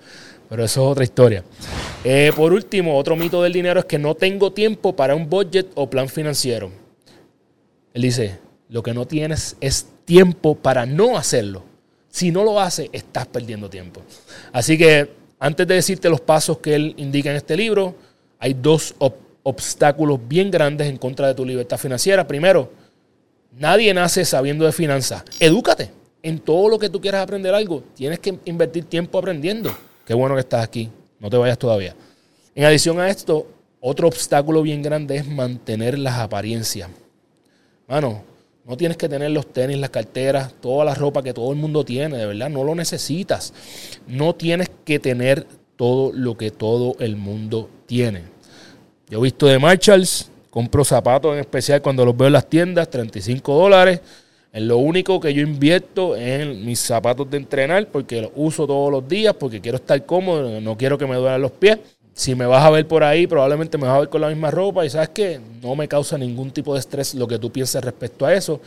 pero 0.50 0.64
eso 0.64 0.82
es 0.82 0.90
otra 0.90 1.04
historia. 1.04 1.44
Eh, 2.02 2.32
por 2.34 2.52
último, 2.52 2.98
otro 2.98 3.14
mito 3.14 3.40
del 3.40 3.52
dinero 3.52 3.78
es 3.78 3.86
que 3.86 4.00
no 4.00 4.16
tengo 4.16 4.52
tiempo 4.52 4.96
para 4.96 5.14
un 5.14 5.30
budget 5.30 5.68
o 5.76 5.88
plan 5.88 6.08
financiero. 6.08 6.72
Él 7.94 8.02
dice, 8.02 8.36
lo 8.68 8.82
que 8.82 8.92
no 8.92 9.06
tienes 9.06 9.56
es 9.60 9.86
tiempo 10.04 10.56
para 10.56 10.86
no 10.86 11.16
hacerlo. 11.16 11.62
Si 12.08 12.32
no 12.32 12.42
lo 12.42 12.58
haces, 12.58 12.90
estás 12.92 13.28
perdiendo 13.28 13.70
tiempo. 13.70 14.02
Así 14.52 14.76
que 14.76 15.10
antes 15.38 15.68
de 15.68 15.76
decirte 15.76 16.10
los 16.10 16.20
pasos 16.20 16.58
que 16.58 16.74
él 16.74 16.94
indica 16.96 17.30
en 17.30 17.36
este 17.36 17.56
libro, 17.56 17.94
hay 18.40 18.54
dos 18.54 18.96
obstáculos 19.44 20.18
bien 20.26 20.50
grandes 20.50 20.88
en 20.88 20.96
contra 20.96 21.28
de 21.28 21.34
tu 21.34 21.44
libertad 21.44 21.78
financiera. 21.78 22.26
Primero, 22.26 22.72
nadie 23.56 23.94
nace 23.94 24.24
sabiendo 24.24 24.66
de 24.66 24.72
finanzas. 24.72 25.22
Edúcate. 25.38 25.92
En 26.24 26.40
todo 26.40 26.68
lo 26.68 26.78
que 26.78 26.90
tú 26.90 27.00
quieras 27.00 27.22
aprender 27.22 27.54
algo, 27.54 27.84
tienes 27.94 28.18
que 28.18 28.36
invertir 28.46 28.84
tiempo 28.86 29.16
aprendiendo. 29.16 29.72
Qué 30.10 30.14
bueno 30.14 30.34
que 30.34 30.40
estás 30.40 30.64
aquí. 30.64 30.90
No 31.20 31.30
te 31.30 31.36
vayas 31.36 31.56
todavía. 31.56 31.94
En 32.56 32.64
adición 32.64 32.98
a 32.98 33.08
esto, 33.08 33.46
otro 33.80 34.08
obstáculo 34.08 34.60
bien 34.60 34.82
grande 34.82 35.14
es 35.14 35.24
mantener 35.24 36.00
las 36.00 36.18
apariencias. 36.18 36.90
Mano, 37.86 38.24
no 38.64 38.76
tienes 38.76 38.96
que 38.96 39.08
tener 39.08 39.30
los 39.30 39.52
tenis, 39.52 39.78
las 39.78 39.90
carteras, 39.90 40.52
toda 40.60 40.84
la 40.84 40.96
ropa 40.96 41.22
que 41.22 41.32
todo 41.32 41.52
el 41.52 41.58
mundo 41.58 41.84
tiene, 41.84 42.16
de 42.16 42.26
verdad, 42.26 42.50
no 42.50 42.64
lo 42.64 42.74
necesitas. 42.74 43.54
No 44.08 44.34
tienes 44.34 44.68
que 44.84 44.98
tener 44.98 45.46
todo 45.76 46.10
lo 46.12 46.36
que 46.36 46.50
todo 46.50 46.96
el 46.98 47.14
mundo 47.14 47.70
tiene. 47.86 48.24
Yo 49.08 49.20
he 49.20 49.22
visto 49.22 49.46
de 49.46 49.60
Marshalls, 49.60 50.28
compro 50.50 50.84
zapatos 50.84 51.34
en 51.34 51.38
especial 51.38 51.82
cuando 51.82 52.04
los 52.04 52.16
veo 52.16 52.26
en 52.26 52.32
las 52.32 52.50
tiendas, 52.50 52.90
35 52.90 53.54
dólares. 53.54 54.00
En 54.52 54.66
lo 54.66 54.78
único 54.78 55.20
que 55.20 55.32
yo 55.32 55.42
invierto 55.42 56.16
es 56.16 56.40
en 56.40 56.64
mis 56.64 56.80
zapatos 56.80 57.30
de 57.30 57.36
entrenar 57.36 57.86
porque 57.86 58.20
los 58.22 58.32
uso 58.34 58.66
todos 58.66 58.90
los 58.90 59.08
días, 59.08 59.34
porque 59.34 59.60
quiero 59.60 59.76
estar 59.76 60.04
cómodo, 60.04 60.60
no 60.60 60.76
quiero 60.76 60.98
que 60.98 61.06
me 61.06 61.14
duelan 61.14 61.40
los 61.40 61.52
pies. 61.52 61.78
Si 62.12 62.34
me 62.34 62.44
vas 62.46 62.64
a 62.64 62.70
ver 62.70 62.86
por 62.88 63.04
ahí, 63.04 63.28
probablemente 63.28 63.78
me 63.78 63.86
vas 63.86 63.96
a 63.96 64.00
ver 64.00 64.08
con 64.08 64.20
la 64.20 64.28
misma 64.28 64.50
ropa 64.50 64.84
y 64.84 64.90
sabes 64.90 65.10
que 65.10 65.40
no 65.62 65.76
me 65.76 65.86
causa 65.86 66.18
ningún 66.18 66.50
tipo 66.50 66.74
de 66.74 66.80
estrés 66.80 67.14
lo 67.14 67.28
que 67.28 67.38
tú 67.38 67.52
pienses 67.52 67.82
respecto 67.82 68.26
a 68.26 68.34
eso. 68.34 68.60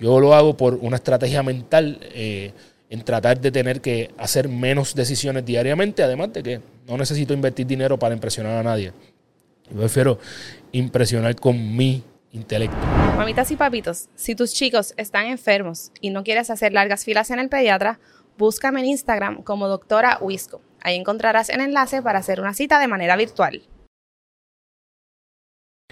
Yo 0.00 0.18
lo 0.18 0.34
hago 0.34 0.56
por 0.56 0.74
una 0.74 0.96
estrategia 0.96 1.42
mental 1.44 2.00
eh, 2.12 2.52
en 2.90 3.02
tratar 3.02 3.40
de 3.40 3.52
tener 3.52 3.80
que 3.80 4.10
hacer 4.18 4.48
menos 4.48 4.94
decisiones 4.94 5.46
diariamente, 5.46 6.02
además 6.02 6.32
de 6.32 6.42
que 6.42 6.60
no 6.88 6.98
necesito 6.98 7.32
invertir 7.32 7.66
dinero 7.66 7.96
para 7.96 8.14
impresionar 8.14 8.58
a 8.58 8.62
nadie. 8.64 8.92
Yo 9.70 9.78
prefiero 9.78 10.18
impresionar 10.72 11.36
con 11.36 11.76
mi 11.76 12.02
intelecto. 12.32 12.76
Mamitas 13.16 13.50
y 13.50 13.56
papitos, 13.56 14.08
si 14.14 14.34
tus 14.34 14.52
chicos 14.52 14.94
están 14.96 15.26
enfermos 15.26 15.92
y 16.00 16.10
no 16.10 16.24
quieres 16.24 16.50
hacer 16.50 16.72
largas 16.72 17.04
filas 17.04 17.30
en 17.30 17.38
el 17.38 17.48
pediatra, 17.48 17.98
búscame 18.36 18.80
en 18.80 18.86
Instagram 18.86 19.42
como 19.42 19.68
doctora 19.68 20.18
Wisco. 20.20 20.60
Ahí 20.80 20.96
encontrarás 20.96 21.48
el 21.48 21.60
enlace 21.60 22.02
para 22.02 22.20
hacer 22.20 22.40
una 22.40 22.54
cita 22.54 22.78
de 22.78 22.88
manera 22.88 23.16
virtual. 23.16 23.62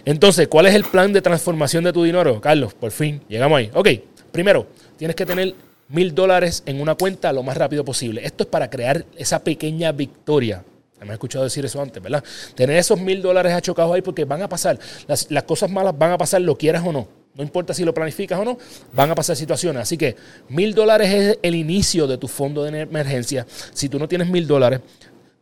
Entonces, 0.05 0.47
¿cuál 0.47 0.67
es 0.67 0.75
el 0.75 0.85
plan 0.85 1.13
de 1.13 1.21
transformación 1.21 1.83
de 1.83 1.93
tu 1.93 2.05
dinero, 2.05 2.41
Carlos? 2.41 2.75
Por 2.75 2.93
fin, 2.93 3.21
llegamos 3.29 3.59
ahí. 3.59 3.71
Ok, 3.75 3.89
primero, 4.31 4.69
tienes 4.97 5.17
que 5.17 5.27
tener 5.27 5.55
mil 5.89 6.15
dólares 6.15 6.63
en 6.67 6.81
una 6.81 6.95
cuenta 6.95 7.33
lo 7.33 7.43
más 7.43 7.57
rápido 7.57 7.85
posible. 7.85 8.25
Esto 8.25 8.45
es 8.45 8.49
para 8.49 8.71
crear 8.71 9.05
esa 9.17 9.43
pequeña 9.43 9.91
victoria. 9.91 10.63
Me 11.01 11.11
he 11.11 11.13
escuchado 11.13 11.45
decir 11.45 11.65
eso 11.65 11.81
antes, 11.81 12.03
¿verdad? 12.03 12.25
Tener 12.55 12.77
esos 12.77 12.99
mil 12.99 13.21
dólares 13.21 13.53
achocados 13.53 13.95
ahí 13.95 14.03
porque 14.03 14.25
van 14.25 14.43
a 14.43 14.49
pasar. 14.49 14.79
Las, 15.07 15.31
las, 15.31 15.45
cosas 15.45 15.71
malas 15.71 15.97
van 15.97 16.13
a 16.13 16.19
pasar, 16.19 16.41
lo 16.41 16.57
quieras 16.57 16.83
o 16.87 16.93
no. 16.93 17.07
No 17.35 17.43
importa 17.43 17.75
si 17.75 17.85
lo 17.85 17.93
planificas 17.93 18.39
o 18.39 18.45
no, 18.45 18.59
van 18.95 19.11
a 19.11 19.15
pasar 19.15 19.37
situaciones. 19.37 19.83
Así 19.83 19.99
que 19.99 20.17
mil 20.49 20.75
dólares 20.75 21.13
es 21.13 21.39
el 21.43 21.55
inicio 21.55 22.07
de 22.07 22.17
tu 22.17 22.29
fondo 22.29 22.65
de 22.65 22.81
emergencia. 22.81 23.47
Si 23.75 23.89
tú 23.89 23.99
no 23.99 24.09
tienes 24.09 24.29
mil 24.29 24.47
dólares, 24.47 24.81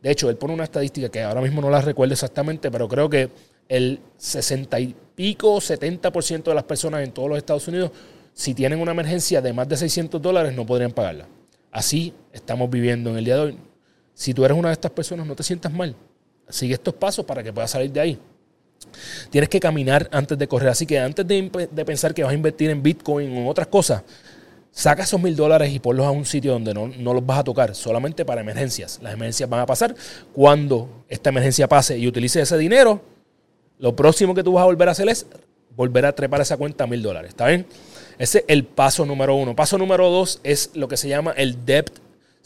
de 0.01 0.11
hecho, 0.11 0.29
él 0.29 0.35
pone 0.35 0.53
una 0.53 0.65
estadística 0.65 1.09
que 1.09 1.23
ahora 1.23 1.41
mismo 1.41 1.61
no 1.61 1.69
la 1.69 1.81
recuerdo 1.81 2.13
exactamente, 2.13 2.69
pero 2.69 2.87
creo 2.87 3.09
que 3.09 3.29
el 3.69 3.99
60 4.17 4.79
y 4.79 4.95
pico, 5.15 5.55
70% 5.55 6.43
de 6.43 6.53
las 6.53 6.65
personas 6.65 7.01
en 7.03 7.11
todos 7.11 7.29
los 7.29 7.37
Estados 7.37 7.67
Unidos 7.67 7.91
si 8.35 8.53
tienen 8.53 8.81
una 8.81 8.91
emergencia 8.91 9.41
de 9.41 9.53
más 9.53 9.67
de 9.69 9.77
600 9.77 10.21
dólares, 10.21 10.53
no 10.53 10.65
podrían 10.65 10.91
pagarla. 10.91 11.25
Así 11.71 12.13
estamos 12.33 12.69
viviendo 12.69 13.09
en 13.09 13.17
el 13.17 13.25
día 13.25 13.35
de 13.35 13.41
hoy. 13.41 13.57
Si 14.15 14.33
tú 14.33 14.45
eres 14.45 14.57
una 14.57 14.69
de 14.69 14.73
estas 14.73 14.91
personas, 14.91 15.27
no 15.27 15.35
te 15.35 15.43
sientas 15.43 15.71
mal. 15.71 15.95
Sigue 16.49 16.73
estos 16.73 16.93
pasos 16.93 17.25
para 17.25 17.43
que 17.43 17.51
puedas 17.51 17.69
salir 17.69 17.91
de 17.91 17.99
ahí. 17.99 18.19
Tienes 19.29 19.49
que 19.49 19.59
caminar 19.59 20.07
antes 20.11 20.37
de 20.37 20.47
correr. 20.47 20.69
Así 20.69 20.85
que 20.85 20.97
antes 20.97 21.27
de, 21.27 21.85
pensar 21.85 22.13
que 22.13 22.23
vas 22.23 22.31
a 22.31 22.35
invertir 22.35 22.69
en 22.69 22.81
Bitcoin 22.81 23.29
o 23.35 23.41
en 23.41 23.47
otras 23.47 23.67
cosas, 23.67 24.03
saca 24.71 25.03
esos 25.03 25.21
mil 25.21 25.35
dólares 25.35 25.71
y 25.73 25.79
ponlos 25.79 26.05
a 26.05 26.11
un 26.11 26.25
sitio 26.25 26.53
donde 26.53 26.73
no, 26.73 26.87
no, 26.87 27.13
los 27.13 27.25
vas 27.25 27.39
a 27.39 27.43
tocar, 27.43 27.75
solamente 27.75 28.23
para 28.23 28.41
emergencias. 28.41 28.99
Las 29.01 29.13
emergencias 29.13 29.49
van 29.49 29.59
a 29.59 29.65
pasar. 29.65 29.93
Cuando 30.33 31.03
esta 31.09 31.29
emergencia 31.29 31.67
pase 31.67 31.97
y 31.97 32.07
utilices 32.07 32.43
ese 32.43 32.57
dinero, 32.57 33.01
lo 33.79 33.95
próximo 33.95 34.33
que 34.33 34.43
tú 34.43 34.53
vas 34.53 34.63
a 34.63 34.65
volver 34.65 34.87
a 34.87 34.91
hacer 34.91 35.09
es 35.09 35.25
volver 35.75 36.05
a 36.05 36.13
trepar 36.13 36.39
esa 36.39 36.55
cuenta 36.55 36.85
a 36.85 36.87
mil 36.87 37.01
dólares. 37.01 37.29
¿Está 37.29 37.47
bien? 37.47 37.65
Ese 38.17 38.39
es 38.39 38.45
el 38.47 38.63
paso 38.63 39.05
número 39.05 39.35
uno. 39.35 39.55
Paso 39.55 39.77
número 39.77 40.09
dos 40.09 40.39
es 40.43 40.71
lo 40.73 40.87
que 40.87 40.95
se 40.95 41.09
llama 41.09 41.33
el 41.35 41.65
debt 41.65 41.91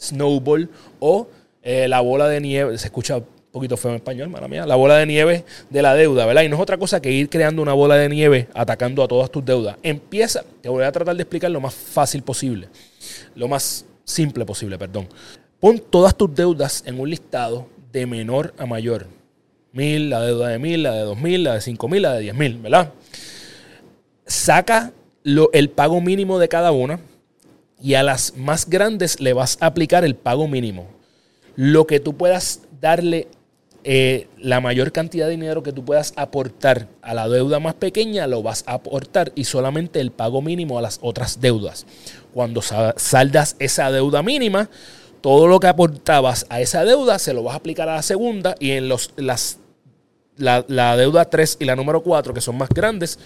snowball 0.00 0.68
o 0.98 1.28
eh, 1.62 1.88
la 1.88 2.00
bola 2.00 2.28
de 2.28 2.40
nieve. 2.40 2.78
Se 2.78 2.86
escucha 2.86 3.16
un 3.16 3.24
poquito 3.52 3.76
feo 3.76 3.90
en 3.90 3.96
español, 3.96 4.28
mala 4.28 4.48
mía. 4.48 4.66
La 4.66 4.76
bola 4.76 4.96
de 4.96 5.06
nieve 5.06 5.44
de 5.68 5.82
la 5.82 5.94
deuda, 5.94 6.26
¿verdad? 6.26 6.42
Y 6.42 6.48
no 6.48 6.56
es 6.56 6.62
otra 6.62 6.78
cosa 6.78 7.00
que 7.00 7.10
ir 7.10 7.28
creando 7.28 7.62
una 7.62 7.72
bola 7.72 7.96
de 7.96 8.08
nieve 8.08 8.48
atacando 8.54 9.02
a 9.02 9.08
todas 9.08 9.30
tus 9.30 9.44
deudas. 9.44 9.76
Empieza, 9.82 10.44
te 10.60 10.68
voy 10.68 10.84
a 10.84 10.92
tratar 10.92 11.16
de 11.16 11.22
explicar 11.22 11.50
lo 11.50 11.60
más 11.60 11.74
fácil 11.74 12.22
posible. 12.22 12.68
Lo 13.34 13.48
más 13.48 13.84
simple 14.04 14.44
posible, 14.44 14.78
perdón. 14.78 15.08
Pon 15.58 15.78
todas 15.78 16.16
tus 16.16 16.34
deudas 16.34 16.82
en 16.86 16.98
un 16.98 17.10
listado 17.10 17.66
de 17.92 18.06
menor 18.06 18.54
a 18.56 18.66
mayor. 18.66 19.06
Mil, 19.72 20.10
la 20.10 20.22
deuda 20.22 20.48
de 20.48 20.58
mil, 20.58 20.82
la 20.82 20.94
de 20.94 21.02
dos 21.02 21.18
mil, 21.18 21.44
la 21.44 21.54
de 21.54 21.60
cinco 21.60 21.88
mil, 21.88 22.02
la 22.02 22.14
de 22.14 22.20
diez 22.22 22.34
mil, 22.34 22.58
¿verdad? 22.58 22.92
Saca 24.26 24.92
el 25.52 25.70
pago 25.70 26.00
mínimo 26.00 26.38
de 26.38 26.48
cada 26.48 26.72
una 26.72 26.98
y 27.80 27.94
a 27.94 28.02
las 28.02 28.36
más 28.36 28.68
grandes 28.68 29.20
le 29.20 29.32
vas 29.32 29.58
a 29.60 29.66
aplicar 29.66 30.04
el 30.04 30.14
pago 30.14 30.48
mínimo. 30.48 30.86
Lo 31.62 31.86
que 31.86 32.00
tú 32.00 32.16
puedas 32.16 32.62
darle, 32.80 33.28
eh, 33.84 34.28
la 34.38 34.62
mayor 34.62 34.92
cantidad 34.92 35.26
de 35.26 35.32
dinero 35.32 35.62
que 35.62 35.74
tú 35.74 35.84
puedas 35.84 36.14
aportar 36.16 36.88
a 37.02 37.12
la 37.12 37.28
deuda 37.28 37.60
más 37.60 37.74
pequeña, 37.74 38.26
lo 38.26 38.42
vas 38.42 38.64
a 38.66 38.72
aportar 38.72 39.30
y 39.34 39.44
solamente 39.44 40.00
el 40.00 40.10
pago 40.10 40.40
mínimo 40.40 40.78
a 40.78 40.80
las 40.80 41.00
otras 41.02 41.42
deudas. 41.42 41.84
Cuando 42.32 42.62
saldas 42.62 43.56
esa 43.58 43.92
deuda 43.92 44.22
mínima, 44.22 44.70
todo 45.20 45.48
lo 45.48 45.60
que 45.60 45.66
aportabas 45.66 46.46
a 46.48 46.62
esa 46.62 46.86
deuda 46.86 47.18
se 47.18 47.34
lo 47.34 47.42
vas 47.42 47.52
a 47.52 47.58
aplicar 47.58 47.90
a 47.90 47.96
la 47.96 48.02
segunda 48.02 48.54
y 48.58 48.70
en 48.70 48.88
los, 48.88 49.12
las, 49.16 49.58
la, 50.38 50.96
deuda 50.96 51.26
3 51.26 51.58
y 51.60 51.66
la 51.66 51.76
número 51.76 52.02
4, 52.02 52.32
que 52.32 52.40
son 52.40 52.56
más 52.56 52.70
grandes, 52.70 53.18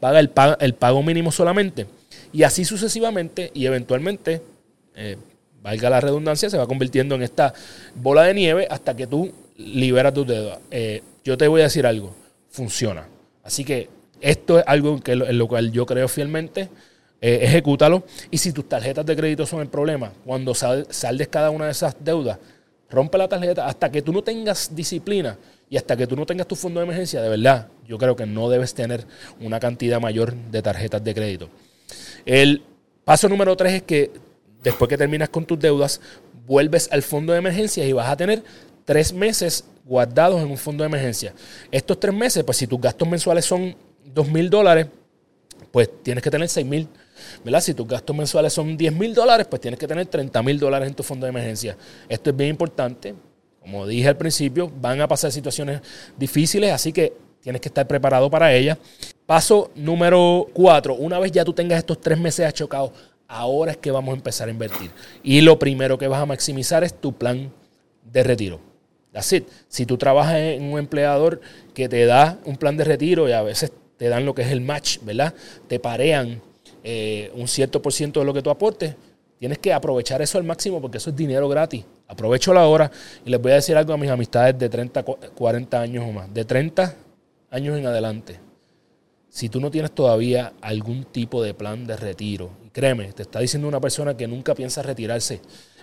paga 0.00 0.18
el, 0.18 0.32
el 0.58 0.74
pago 0.74 1.04
mínimo 1.04 1.30
solamente. 1.30 1.86
Y 2.32 2.42
así 2.42 2.64
sucesivamente 2.64 3.52
y 3.54 3.66
eventualmente, 3.66 4.42
eh, 4.96 5.18
valga 5.66 5.90
la 5.90 6.00
redundancia, 6.00 6.48
se 6.48 6.56
va 6.56 6.66
convirtiendo 6.68 7.16
en 7.16 7.22
esta 7.22 7.52
bola 7.96 8.22
de 8.22 8.34
nieve 8.34 8.68
hasta 8.70 8.94
que 8.94 9.08
tú 9.08 9.32
liberas 9.56 10.14
tu 10.14 10.24
deuda. 10.24 10.60
Eh, 10.70 11.02
yo 11.24 11.36
te 11.36 11.48
voy 11.48 11.60
a 11.60 11.64
decir 11.64 11.84
algo, 11.84 12.14
funciona. 12.50 13.08
Así 13.42 13.64
que 13.64 13.88
esto 14.20 14.60
es 14.60 14.64
algo 14.68 15.00
en 15.04 15.38
lo 15.38 15.48
cual 15.48 15.72
yo 15.72 15.84
creo 15.84 16.06
fielmente. 16.06 16.68
Eh, 17.20 17.40
ejecútalo. 17.42 18.04
Y 18.30 18.38
si 18.38 18.52
tus 18.52 18.68
tarjetas 18.68 19.04
de 19.04 19.16
crédito 19.16 19.44
son 19.44 19.60
el 19.60 19.66
problema, 19.66 20.12
cuando 20.24 20.54
saldes 20.54 21.26
cada 21.28 21.50
una 21.50 21.64
de 21.64 21.72
esas 21.72 21.96
deudas, 21.98 22.38
rompe 22.88 23.18
la 23.18 23.26
tarjeta 23.26 23.66
hasta 23.66 23.90
que 23.90 24.02
tú 24.02 24.12
no 24.12 24.22
tengas 24.22 24.72
disciplina 24.72 25.36
y 25.68 25.76
hasta 25.76 25.96
que 25.96 26.06
tú 26.06 26.14
no 26.14 26.26
tengas 26.26 26.46
tu 26.46 26.54
fondo 26.54 26.78
de 26.78 26.84
emergencia, 26.86 27.20
de 27.20 27.28
verdad, 27.28 27.66
yo 27.88 27.98
creo 27.98 28.14
que 28.14 28.24
no 28.24 28.48
debes 28.48 28.72
tener 28.72 29.04
una 29.40 29.58
cantidad 29.58 30.00
mayor 30.00 30.32
de 30.32 30.62
tarjetas 30.62 31.02
de 31.02 31.12
crédito. 31.12 31.48
El 32.24 32.62
paso 33.04 33.28
número 33.28 33.56
tres 33.56 33.72
es 33.72 33.82
que 33.82 34.25
después 34.62 34.88
que 34.88 34.96
terminas 34.96 35.28
con 35.28 35.44
tus 35.44 35.58
deudas, 35.58 36.00
vuelves 36.46 36.88
al 36.92 37.02
fondo 37.02 37.32
de 37.32 37.38
emergencia 37.38 37.84
y 37.84 37.92
vas 37.92 38.08
a 38.08 38.16
tener 38.16 38.42
tres 38.84 39.12
meses 39.12 39.64
guardados 39.84 40.42
en 40.42 40.50
un 40.50 40.58
fondo 40.58 40.82
de 40.82 40.88
emergencia. 40.88 41.34
Estos 41.70 41.98
tres 41.98 42.14
meses, 42.14 42.44
pues 42.44 42.56
si 42.58 42.66
tus 42.66 42.80
gastos 42.80 43.08
mensuales 43.08 43.44
son 43.44 43.74
dos 44.04 44.28
mil 44.28 44.50
dólares, 44.50 44.86
pues 45.70 45.90
tienes 46.02 46.22
que 46.22 46.30
tener 46.30 46.48
seis 46.48 46.66
mil. 46.66 46.88
¿verdad? 47.44 47.60
Si 47.60 47.72
tus 47.72 47.88
gastos 47.88 48.14
mensuales 48.14 48.52
son 48.52 48.76
10 48.76 48.92
mil 48.92 49.14
dólares, 49.14 49.46
pues 49.48 49.62
tienes 49.62 49.80
que 49.80 49.88
tener 49.88 50.04
30 50.04 50.42
mil 50.42 50.58
dólares 50.58 50.86
en 50.86 50.94
tu 50.94 51.02
fondo 51.02 51.24
de 51.24 51.30
emergencia. 51.30 51.74
Esto 52.10 52.28
es 52.28 52.36
bien 52.36 52.50
importante 52.50 53.14
como 53.66 53.84
dije 53.84 54.06
al 54.06 54.16
principio, 54.16 54.70
van 54.80 55.00
a 55.00 55.08
pasar 55.08 55.32
situaciones 55.32 55.80
difíciles, 56.16 56.72
así 56.72 56.92
que 56.92 57.12
tienes 57.40 57.60
que 57.60 57.66
estar 57.66 57.84
preparado 57.84 58.30
para 58.30 58.54
ellas. 58.54 58.78
Paso 59.26 59.72
número 59.74 60.46
cuatro, 60.52 60.94
una 60.94 61.18
vez 61.18 61.32
ya 61.32 61.44
tú 61.44 61.52
tengas 61.52 61.78
estos 61.78 62.00
tres 62.00 62.16
meses 62.16 62.46
achocados, 62.46 62.92
ahora 63.28 63.72
es 63.72 63.76
que 63.76 63.90
vamos 63.90 64.12
a 64.12 64.16
empezar 64.16 64.48
a 64.48 64.50
invertir. 64.50 64.90
Y 65.22 65.40
lo 65.40 65.58
primero 65.58 65.98
que 65.98 66.08
vas 66.08 66.20
a 66.20 66.26
maximizar 66.26 66.84
es 66.84 66.94
tu 66.94 67.12
plan 67.12 67.52
de 68.10 68.22
retiro. 68.22 68.60
That's 69.12 69.34
Si 69.68 69.86
tú 69.86 69.96
trabajas 69.96 70.36
en 70.36 70.62
un 70.64 70.78
empleador 70.78 71.40
que 71.72 71.88
te 71.88 72.04
da 72.04 72.38
un 72.44 72.56
plan 72.56 72.76
de 72.76 72.84
retiro 72.84 73.28
y 73.28 73.32
a 73.32 73.42
veces 73.42 73.72
te 73.96 74.08
dan 74.08 74.26
lo 74.26 74.34
que 74.34 74.42
es 74.42 74.50
el 74.50 74.60
match, 74.60 74.98
¿verdad? 75.02 75.32
Te 75.68 75.80
parean 75.80 76.42
eh, 76.84 77.32
un 77.34 77.48
cierto 77.48 77.80
por 77.80 77.92
ciento 77.92 78.20
de 78.20 78.26
lo 78.26 78.34
que 78.34 78.42
tú 78.42 78.50
aportes, 78.50 78.94
tienes 79.38 79.58
que 79.58 79.72
aprovechar 79.72 80.20
eso 80.20 80.36
al 80.38 80.44
máximo 80.44 80.80
porque 80.80 80.98
eso 80.98 81.10
es 81.10 81.16
dinero 81.16 81.48
gratis. 81.48 81.84
Aprovecho 82.08 82.52
la 82.52 82.66
hora 82.66 82.90
y 83.24 83.30
les 83.30 83.40
voy 83.40 83.52
a 83.52 83.56
decir 83.56 83.76
algo 83.76 83.92
a 83.92 83.96
mis 83.96 84.10
amistades 84.10 84.58
de 84.58 84.68
30, 84.68 85.02
40 85.02 85.80
años 85.80 86.04
o 86.06 86.12
más. 86.12 86.32
De 86.32 86.44
30 86.44 86.94
años 87.50 87.78
en 87.78 87.86
adelante, 87.86 88.38
si 89.36 89.50
tú 89.50 89.60
no 89.60 89.70
tienes 89.70 89.90
todavía 89.90 90.54
algún 90.62 91.04
tipo 91.04 91.42
de 91.42 91.52
plan 91.52 91.86
de 91.86 91.94
retiro, 91.98 92.48
créeme, 92.72 93.12
te 93.12 93.20
está 93.20 93.38
diciendo 93.38 93.68
una 93.68 93.82
persona 93.82 94.16
que 94.16 94.26
nunca 94.26 94.54
piensa 94.54 94.82
retirarse 94.82 95.42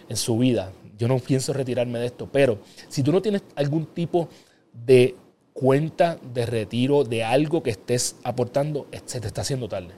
en 0.10 0.18
su 0.18 0.40
vida. 0.40 0.72
Yo 0.98 1.08
no 1.08 1.20
pienso 1.20 1.54
retirarme 1.54 2.00
de 2.00 2.08
esto, 2.08 2.28
pero 2.32 2.58
si 2.90 3.04
tú 3.04 3.12
no 3.12 3.22
tienes 3.22 3.44
algún 3.56 3.86
tipo 3.86 4.28
de 4.74 5.16
cuenta 5.54 6.18
de 6.34 6.48
retiro 6.48 7.04
de 7.04 7.24
algo 7.24 7.62
que 7.62 7.70
estés 7.70 8.16
aportando, 8.24 8.88
se 9.06 9.22
te 9.22 9.28
está 9.28 9.42
haciendo 9.42 9.70
tarde. 9.70 9.94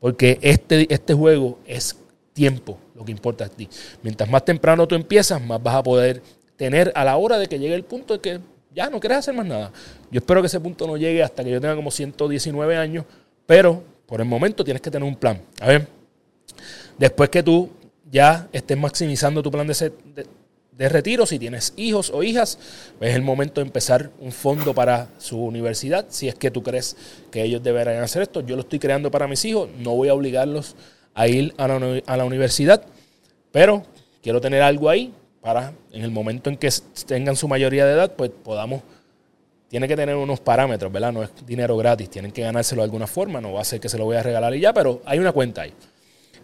Porque 0.00 0.40
este, 0.42 0.92
este 0.92 1.14
juego 1.14 1.60
es 1.64 1.96
tiempo 2.32 2.76
lo 2.96 3.04
que 3.04 3.12
importa 3.12 3.44
a 3.44 3.48
ti. 3.48 3.68
Mientras 4.02 4.28
más 4.28 4.44
temprano 4.44 4.88
tú 4.88 4.96
empiezas, 4.96 5.40
más 5.40 5.62
vas 5.62 5.76
a 5.76 5.82
poder 5.84 6.24
tener 6.56 6.90
a 6.96 7.04
la 7.04 7.16
hora 7.18 7.38
de 7.38 7.46
que 7.46 7.60
llegue 7.60 7.76
el 7.76 7.84
punto 7.84 8.14
de 8.14 8.20
que 8.20 8.40
ya 8.74 8.90
no 8.90 8.98
quieres 8.98 9.18
hacer 9.18 9.34
más 9.34 9.46
nada. 9.46 9.72
Yo 10.10 10.18
espero 10.18 10.40
que 10.40 10.46
ese 10.46 10.60
punto 10.60 10.86
no 10.86 10.96
llegue 10.96 11.22
hasta 11.22 11.42
que 11.42 11.50
yo 11.50 11.60
tenga 11.60 11.74
como 11.76 11.90
119 11.90 12.76
años, 12.76 13.04
pero 13.46 13.82
por 14.06 14.20
el 14.20 14.26
momento 14.26 14.64
tienes 14.64 14.80
que 14.80 14.90
tener 14.90 15.06
un 15.06 15.16
plan. 15.16 15.40
A 15.60 15.68
ver, 15.68 15.88
después 16.98 17.28
que 17.28 17.42
tú 17.42 17.70
ya 18.10 18.48
estés 18.52 18.78
maximizando 18.78 19.42
tu 19.42 19.50
plan 19.50 19.66
de, 19.66 20.88
retiro, 20.88 21.26
si 21.26 21.38
tienes 21.38 21.72
hijos 21.76 22.10
o 22.10 22.22
hijas, 22.22 22.58
es 23.00 23.14
el 23.14 23.22
momento 23.22 23.60
de 23.60 23.66
empezar 23.66 24.10
un 24.20 24.30
fondo 24.30 24.74
para 24.74 25.08
su 25.18 25.42
universidad. 25.42 26.06
Si 26.08 26.28
es 26.28 26.34
que 26.34 26.50
tú 26.50 26.62
crees 26.62 26.96
que 27.30 27.42
ellos 27.42 27.62
deberán 27.62 28.02
hacer 28.02 28.22
esto, 28.22 28.40
yo 28.40 28.56
lo 28.56 28.62
estoy 28.62 28.78
creando 28.78 29.10
para 29.10 29.26
mis 29.26 29.44
hijos, 29.44 29.68
no 29.78 29.94
voy 29.94 30.08
a 30.08 30.14
obligarlos 30.14 30.76
a 31.14 31.28
ir 31.28 31.54
a 31.56 31.66
la, 32.16 32.24
universidad, 32.24 32.84
pero 33.50 33.82
quiero 34.22 34.40
tener 34.40 34.60
algo 34.60 34.90
ahí 34.90 35.14
para 35.40 35.72
en 35.90 36.02
el 36.02 36.10
momento 36.10 36.50
en 36.50 36.58
que 36.58 36.68
tengan 37.06 37.36
su 37.36 37.48
mayoría 37.48 37.86
de 37.86 37.94
edad, 37.94 38.12
pues 38.14 38.30
podamos, 38.30 38.82
tiene 39.68 39.88
que 39.88 39.96
tener 39.96 40.14
unos 40.14 40.40
parámetros, 40.40 40.92
¿verdad? 40.92 41.12
No 41.12 41.22
es 41.22 41.30
dinero 41.44 41.76
gratis, 41.76 42.08
tienen 42.08 42.32
que 42.32 42.42
ganárselo 42.42 42.82
de 42.82 42.84
alguna 42.84 43.06
forma, 43.06 43.40
no 43.40 43.52
va 43.54 43.60
a 43.60 43.64
ser 43.64 43.80
que 43.80 43.88
se 43.88 43.98
lo 43.98 44.04
voy 44.04 44.16
a 44.16 44.22
regalar 44.22 44.54
y 44.54 44.60
ya, 44.60 44.72
pero 44.72 45.02
hay 45.04 45.18
una 45.18 45.32
cuenta 45.32 45.62
ahí. 45.62 45.72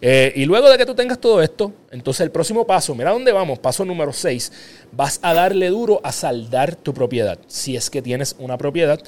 Eh, 0.01 0.33
y 0.35 0.43
luego 0.43 0.69
de 0.69 0.77
que 0.77 0.85
tú 0.85 0.93
tengas 0.93 1.17
todo 1.19 1.41
esto, 1.41 1.71
entonces 1.89 2.21
el 2.21 2.31
próximo 2.31 2.67
paso, 2.67 2.93
mira 2.93 3.11
dónde 3.11 3.31
vamos, 3.31 3.59
paso 3.59 3.85
número 3.85 4.11
6, 4.11 4.51
vas 4.91 5.19
a 5.21 5.33
darle 5.33 5.69
duro 5.69 6.01
a 6.03 6.11
saldar 6.11 6.75
tu 6.75 6.93
propiedad. 6.93 7.39
Si 7.47 7.77
es 7.77 7.89
que 7.89 8.01
tienes 8.01 8.35
una 8.39 8.57
propiedad, 8.57 8.99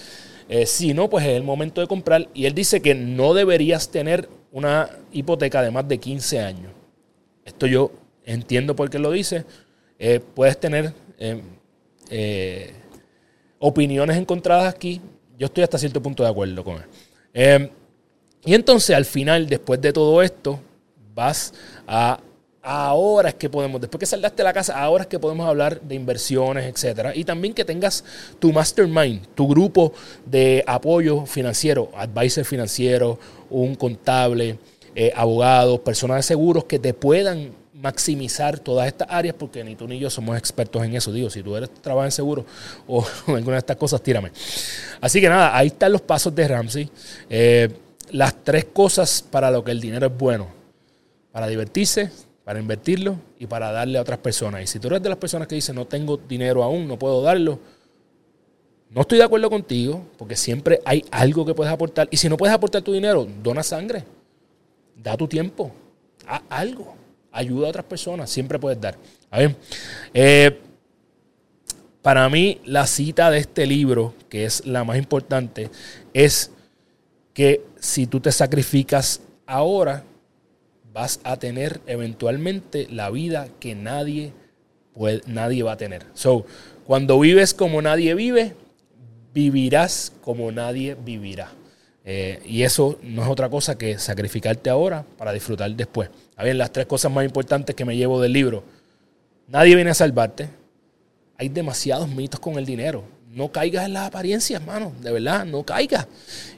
Eh, 0.48 0.68
si 0.68 0.94
no, 0.94 1.10
pues 1.10 1.26
es 1.26 1.32
el 1.32 1.42
momento 1.44 1.82
de 1.82 1.88
comprar. 1.88 2.30
Y 2.36 2.46
él 2.46 2.54
dice 2.54 2.80
que 2.80 2.94
no 2.94 3.34
deberías 3.34 3.90
tener 3.90 4.30
una 4.52 4.92
hipoteca 5.12 5.64
de 5.64 5.72
más 5.72 5.88
de 5.88 5.98
15 5.98 6.40
años. 6.40 6.72
Esto 7.46 7.66
yo 7.66 7.92
entiendo 8.26 8.76
por 8.76 8.92
qué 8.92 9.00
lo 9.00 9.10
dice. 9.10 9.44
Eh, 9.98 10.20
puedes 10.36 10.60
tener 10.60 10.94
opiniones 13.68 14.18
encontradas 14.18 14.74
aquí. 14.74 15.02
Yo 15.38 15.48
estoy 15.48 15.64
hasta 15.64 15.78
cierto 15.78 16.02
punto 16.02 16.24
de 16.24 16.30
acuerdo 16.30 16.64
con 16.64 16.78
él. 17.34 17.72
y 18.46 18.54
entonces 18.54 18.96
al 18.96 19.06
final, 19.06 19.48
después 19.48 19.82
de 19.82 19.92
todo 19.92 20.22
esto, 20.22 20.60
vas 21.14 21.54
a 21.88 22.20
ahora 22.66 23.30
es 23.30 23.36
que 23.36 23.48
podemos, 23.48 23.80
después 23.80 24.00
que 24.00 24.06
saldaste 24.08 24.44
la 24.44 24.52
casa, 24.52 24.82
ahora 24.82 25.04
es 25.04 25.08
que 25.08 25.20
podemos 25.20 25.48
hablar 25.48 25.80
de 25.82 25.96
inversiones, 25.96 26.66
etcétera. 26.66 27.16
Y 27.16 27.24
también 27.24 27.54
que 27.54 27.64
tengas 27.64 28.04
tu 28.40 28.52
mastermind, 28.52 29.28
tu 29.36 29.48
grupo 29.48 29.94
de 30.26 30.64
apoyo 30.66 31.26
financiero, 31.28 31.92
advisor 31.96 32.44
financiero, 32.44 33.20
un 33.52 33.76
contable, 33.76 34.58
eh, 34.96 35.12
abogados, 35.16 35.80
personas 35.82 36.18
de 36.18 36.24
seguros 36.24 36.66
que 36.66 36.80
te 36.80 36.94
puedan 36.94 37.52
maximizar 37.82 38.60
todas 38.60 38.88
estas 38.88 39.08
áreas, 39.10 39.36
porque 39.38 39.64
ni 39.64 39.76
tú 39.76 39.88
ni 39.88 40.00
yo 40.00 40.10
somos 40.10 40.38
expertos 40.38 40.84
en 40.84 40.96
eso. 40.96 41.12
Digo, 41.12 41.30
si 41.30 41.44
tú 41.44 41.56
eres 41.56 41.70
trabajas 41.82 42.08
en 42.08 42.12
seguro 42.12 42.46
o 42.88 43.06
alguna 43.28 43.54
de 43.54 43.60
estas 43.60 43.78
cosas, 43.78 44.02
tírame. 44.02 44.32
Así 45.02 45.22
que 45.22 45.30
nada, 45.30 45.56
ahí 45.56 45.68
están 45.68 45.92
los 45.92 46.02
pasos 46.02 46.34
de 46.34 46.48
Ramsey. 46.48 46.90
Eh, 47.30 47.70
las 48.12 48.44
tres 48.44 48.66
cosas 48.66 49.24
para 49.30 49.52
lo 49.52 49.64
que 49.64 49.72
el 49.72 49.82
dinero 49.82 50.08
es 50.08 50.18
bueno. 50.18 50.48
Para 51.32 51.48
divertirse, 51.48 52.12
para 52.46 52.60
invertirlo 52.60 53.18
y 53.40 53.48
para 53.48 53.72
darle 53.72 53.98
a 53.98 54.02
otras 54.02 54.20
personas. 54.20 54.64
Y 54.64 54.68
si 54.68 54.80
tú 54.80 54.88
eres 54.88 55.04
de 55.04 55.10
las 55.10 55.18
personas 55.18 55.48
que 55.48 55.56
dicen 55.56 55.76
no 55.76 55.86
tengo 55.86 56.16
dinero 56.16 56.64
aún, 56.64 56.88
no 56.88 56.98
puedo 56.98 57.22
darlo, 57.22 57.60
no 58.90 59.02
estoy 59.02 59.18
de 59.18 59.26
acuerdo 59.26 59.50
contigo, 59.50 60.06
porque 60.18 60.38
siempre 60.38 60.80
hay 60.86 61.04
algo 61.12 61.46
que 61.46 61.54
puedes 61.54 61.74
aportar. 61.74 62.08
Y 62.12 62.18
si 62.18 62.30
no 62.30 62.38
puedes 62.38 62.56
aportar 62.56 62.82
tu 62.82 62.94
dinero, 62.94 63.28
dona 63.44 63.62
sangre, 63.62 64.06
da 64.96 65.18
tu 65.18 65.28
tiempo, 65.28 65.72
haz 66.26 66.42
algo, 66.48 66.96
ayuda 67.36 67.68
a 67.68 67.70
otras 67.70 67.86
personas, 67.86 68.30
siempre 68.30 68.58
puedes 68.58 68.80
dar. 68.80 68.98
A 69.30 69.40
ver, 69.40 69.56
eh, 70.14 70.60
para 72.02 72.28
mí 72.30 72.62
la 72.66 72.88
cita 72.88 73.30
de 73.30 73.40
este 73.40 73.66
libro, 73.66 74.14
que 74.30 74.46
es 74.46 74.66
la 74.66 74.84
más 74.84 74.98
importante, 74.98 75.70
es 76.14 76.52
que 77.34 77.64
si 77.80 78.08
tú 78.08 78.20
te 78.20 78.32
sacrificas 78.32 79.22
ahora, 79.46 80.04
vas 80.94 81.20
a 81.24 81.38
tener 81.38 81.82
eventualmente 81.88 82.88
la 82.90 83.10
vida 83.10 83.50
que 83.60 83.76
nadie, 83.76 84.32
nadie 85.28 85.64
va 85.64 85.74
a 85.74 85.78
tener. 85.78 86.06
So, 86.14 86.46
cuando 86.86 87.20
vives 87.20 87.54
como 87.54 87.82
nadie 87.82 88.16
vive, 88.16 88.56
vivirás 89.34 90.14
como 90.22 90.52
nadie 90.54 90.96
vivirá. 90.96 91.52
Eh, 92.08 92.40
y 92.46 92.62
eso 92.62 93.00
no 93.02 93.24
es 93.24 93.28
otra 93.28 93.50
cosa 93.50 93.78
que 93.78 93.98
sacrificarte 93.98 94.70
ahora 94.70 95.04
para 95.18 95.34
disfrutar 95.34 95.72
después. 95.72 96.10
A 96.36 96.44
ver, 96.44 96.56
las 96.56 96.72
tres 96.72 96.86
cosas 96.86 97.12
más 97.12 97.26
importantes 97.26 97.76
que 97.76 97.84
me 97.84 97.98
llevo 97.98 98.22
del 98.22 98.32
libro. 98.32 98.64
Nadie 99.48 99.76
viene 99.76 99.90
a 99.90 99.96
salvarte. 99.96 100.50
Hay 101.38 101.50
demasiados 101.50 102.08
mitos 102.08 102.40
con 102.40 102.58
el 102.58 102.66
dinero. 102.66 103.04
No 103.32 103.52
caigas 103.52 103.86
en 103.86 103.94
las 103.94 104.08
apariencias, 104.08 104.62
hermano. 104.62 104.94
De 105.02 105.12
verdad, 105.12 105.46
no 105.46 105.64
caigas. 105.64 106.08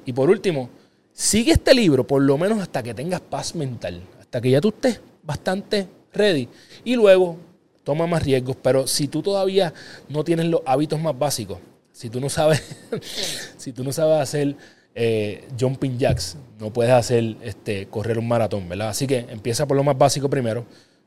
Y 0.06 0.13
por 0.13 0.30
último, 0.30 0.70
sigue 1.13 1.54
este 1.54 1.74
libro 1.74 2.06
por 2.06 2.22
lo 2.22 2.38
menos 2.38 2.60
hasta 2.60 2.84
que 2.84 2.94
tengas 2.94 3.22
paz 3.22 3.56
mental 3.56 4.04
hasta 4.27 4.42
que 4.42 4.51
ya 4.51 4.60
tú 4.60 4.70
estés 4.70 5.00
bastante 5.24 5.88
ready. 6.12 6.50
Y 6.84 6.96
luego 6.96 7.38
toma 7.86 8.06
más 8.06 8.24
riesgos. 8.24 8.58
Pero 8.62 8.86
si 8.86 9.08
tú 9.08 9.22
todavía 9.22 9.74
no 10.10 10.25
tienes 10.25 10.48
los 10.48 10.62
hábitos 10.66 11.00
más 11.00 11.18
básicos, 11.18 11.60
si 11.94 12.10
tú 12.10 12.20
no 12.20 12.30
sabes, 12.30 12.62
si 13.58 13.72
tú 13.72 13.86
no 13.86 13.94
sabes 13.94 14.22
hacer 14.22 14.58
eh, 15.00 15.48
jumping 15.60 16.00
jacks, 16.00 16.38
no 16.60 16.74
puedes 16.74 16.92
hacer 16.92 17.36
este, 17.44 17.86
correr 17.86 18.18
un 18.18 18.27
maratón, 18.27 18.68
¿verdad? 18.68 18.89
Así 18.89 19.06
que 19.06 19.27
empieza 19.30 19.68
por 19.68 19.77
lo 19.77 19.84
más 19.84 19.96
básico 19.96 20.27
primero. 20.27 20.66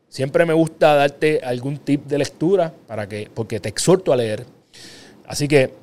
Siempre 0.08 0.46
me 0.46 0.52
gusta 0.52 0.94
darte 0.94 1.40
algún 1.42 1.78
tip 1.78 2.06
de 2.06 2.18
lectura 2.18 2.72
para 2.86 3.08
que, 3.08 3.28
porque 3.34 3.58
te 3.58 3.68
exhorto 3.68 4.12
a 4.12 4.16
leer. 4.16 4.46
Así 5.26 5.48
que 5.48 5.74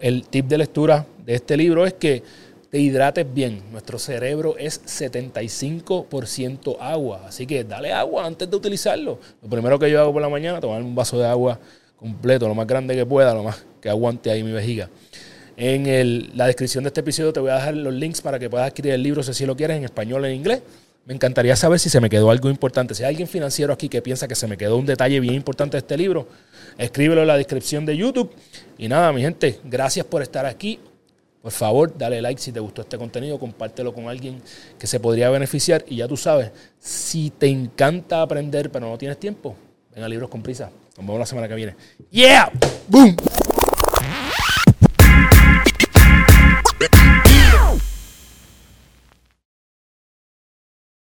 el 0.00 0.28
tip 0.28 0.46
de 0.46 0.58
lectura 0.58 1.04
de 1.26 1.34
este 1.34 1.56
libro 1.56 1.84
es 1.86 1.94
que 1.94 2.22
te 2.70 2.78
hidrates 2.78 3.26
bien. 3.34 3.60
Nuestro 3.72 3.98
cerebro 3.98 4.56
es 4.56 4.80
75% 4.84 6.76
agua, 6.78 7.22
así 7.26 7.48
que 7.48 7.64
dale 7.64 7.92
agua 7.92 8.26
antes 8.26 8.48
de 8.48 8.56
utilizarlo. 8.56 9.18
Lo 9.42 9.48
primero 9.48 9.76
que 9.76 9.90
yo 9.90 10.00
hago 10.00 10.12
por 10.12 10.22
la 10.22 10.28
mañana, 10.28 10.60
tomar 10.60 10.80
un 10.82 10.94
vaso 10.94 11.18
de 11.18 11.26
agua 11.26 11.58
completo, 11.96 12.46
lo 12.46 12.54
más 12.54 12.68
grande 12.68 12.94
que 12.94 13.04
pueda, 13.04 13.34
lo 13.34 13.42
más 13.42 13.64
que 13.80 13.90
aguante 13.90 14.30
ahí 14.30 14.44
mi 14.44 14.52
vejiga. 14.52 14.88
En 15.62 16.38
la 16.38 16.46
descripción 16.46 16.84
de 16.84 16.88
este 16.88 17.00
episodio 17.00 17.34
te 17.34 17.40
voy 17.40 17.50
a 17.50 17.56
dejar 17.56 17.76
los 17.76 17.92
links 17.92 18.22
para 18.22 18.38
que 18.38 18.48
puedas 18.48 18.66
adquirir 18.66 18.94
el 18.94 19.02
libro 19.02 19.22
si 19.22 19.44
lo 19.44 19.54
quieres 19.54 19.76
en 19.76 19.84
español 19.84 20.24
o 20.24 20.26
en 20.26 20.34
inglés. 20.34 20.62
Me 21.04 21.12
encantaría 21.12 21.54
saber 21.54 21.78
si 21.78 21.90
se 21.90 22.00
me 22.00 22.08
quedó 22.08 22.30
algo 22.30 22.48
importante. 22.48 22.94
Si 22.94 23.02
hay 23.02 23.10
alguien 23.10 23.28
financiero 23.28 23.70
aquí 23.70 23.90
que 23.90 24.00
piensa 24.00 24.26
que 24.26 24.34
se 24.34 24.46
me 24.46 24.56
quedó 24.56 24.78
un 24.78 24.86
detalle 24.86 25.20
bien 25.20 25.34
importante 25.34 25.72
de 25.72 25.80
este 25.80 25.98
libro, 25.98 26.26
escríbelo 26.78 27.20
en 27.20 27.26
la 27.26 27.36
descripción 27.36 27.84
de 27.84 27.94
YouTube. 27.94 28.32
Y 28.78 28.88
nada, 28.88 29.12
mi 29.12 29.20
gente, 29.20 29.60
gracias 29.64 30.06
por 30.06 30.22
estar 30.22 30.46
aquí. 30.46 30.80
Por 31.42 31.52
favor, 31.52 31.92
dale 31.94 32.22
like 32.22 32.40
si 32.40 32.52
te 32.52 32.60
gustó 32.60 32.80
este 32.80 32.96
contenido, 32.96 33.38
compártelo 33.38 33.92
con 33.92 34.08
alguien 34.08 34.40
que 34.78 34.86
se 34.86 34.98
podría 34.98 35.28
beneficiar. 35.28 35.84
Y 35.86 35.96
ya 35.96 36.08
tú 36.08 36.16
sabes, 36.16 36.52
si 36.78 37.28
te 37.28 37.48
encanta 37.48 38.22
aprender 38.22 38.70
pero 38.70 38.88
no 38.88 38.96
tienes 38.96 39.20
tiempo, 39.20 39.54
ven 39.94 40.04
a 40.04 40.08
Libros 40.08 40.30
con 40.30 40.42
Prisa. 40.42 40.70
Nos 40.96 41.06
vemos 41.06 41.18
la 41.18 41.26
semana 41.26 41.48
que 41.48 41.54
viene. 41.54 41.76
¡Yeah! 42.10 42.50
¡Boom! 42.88 43.14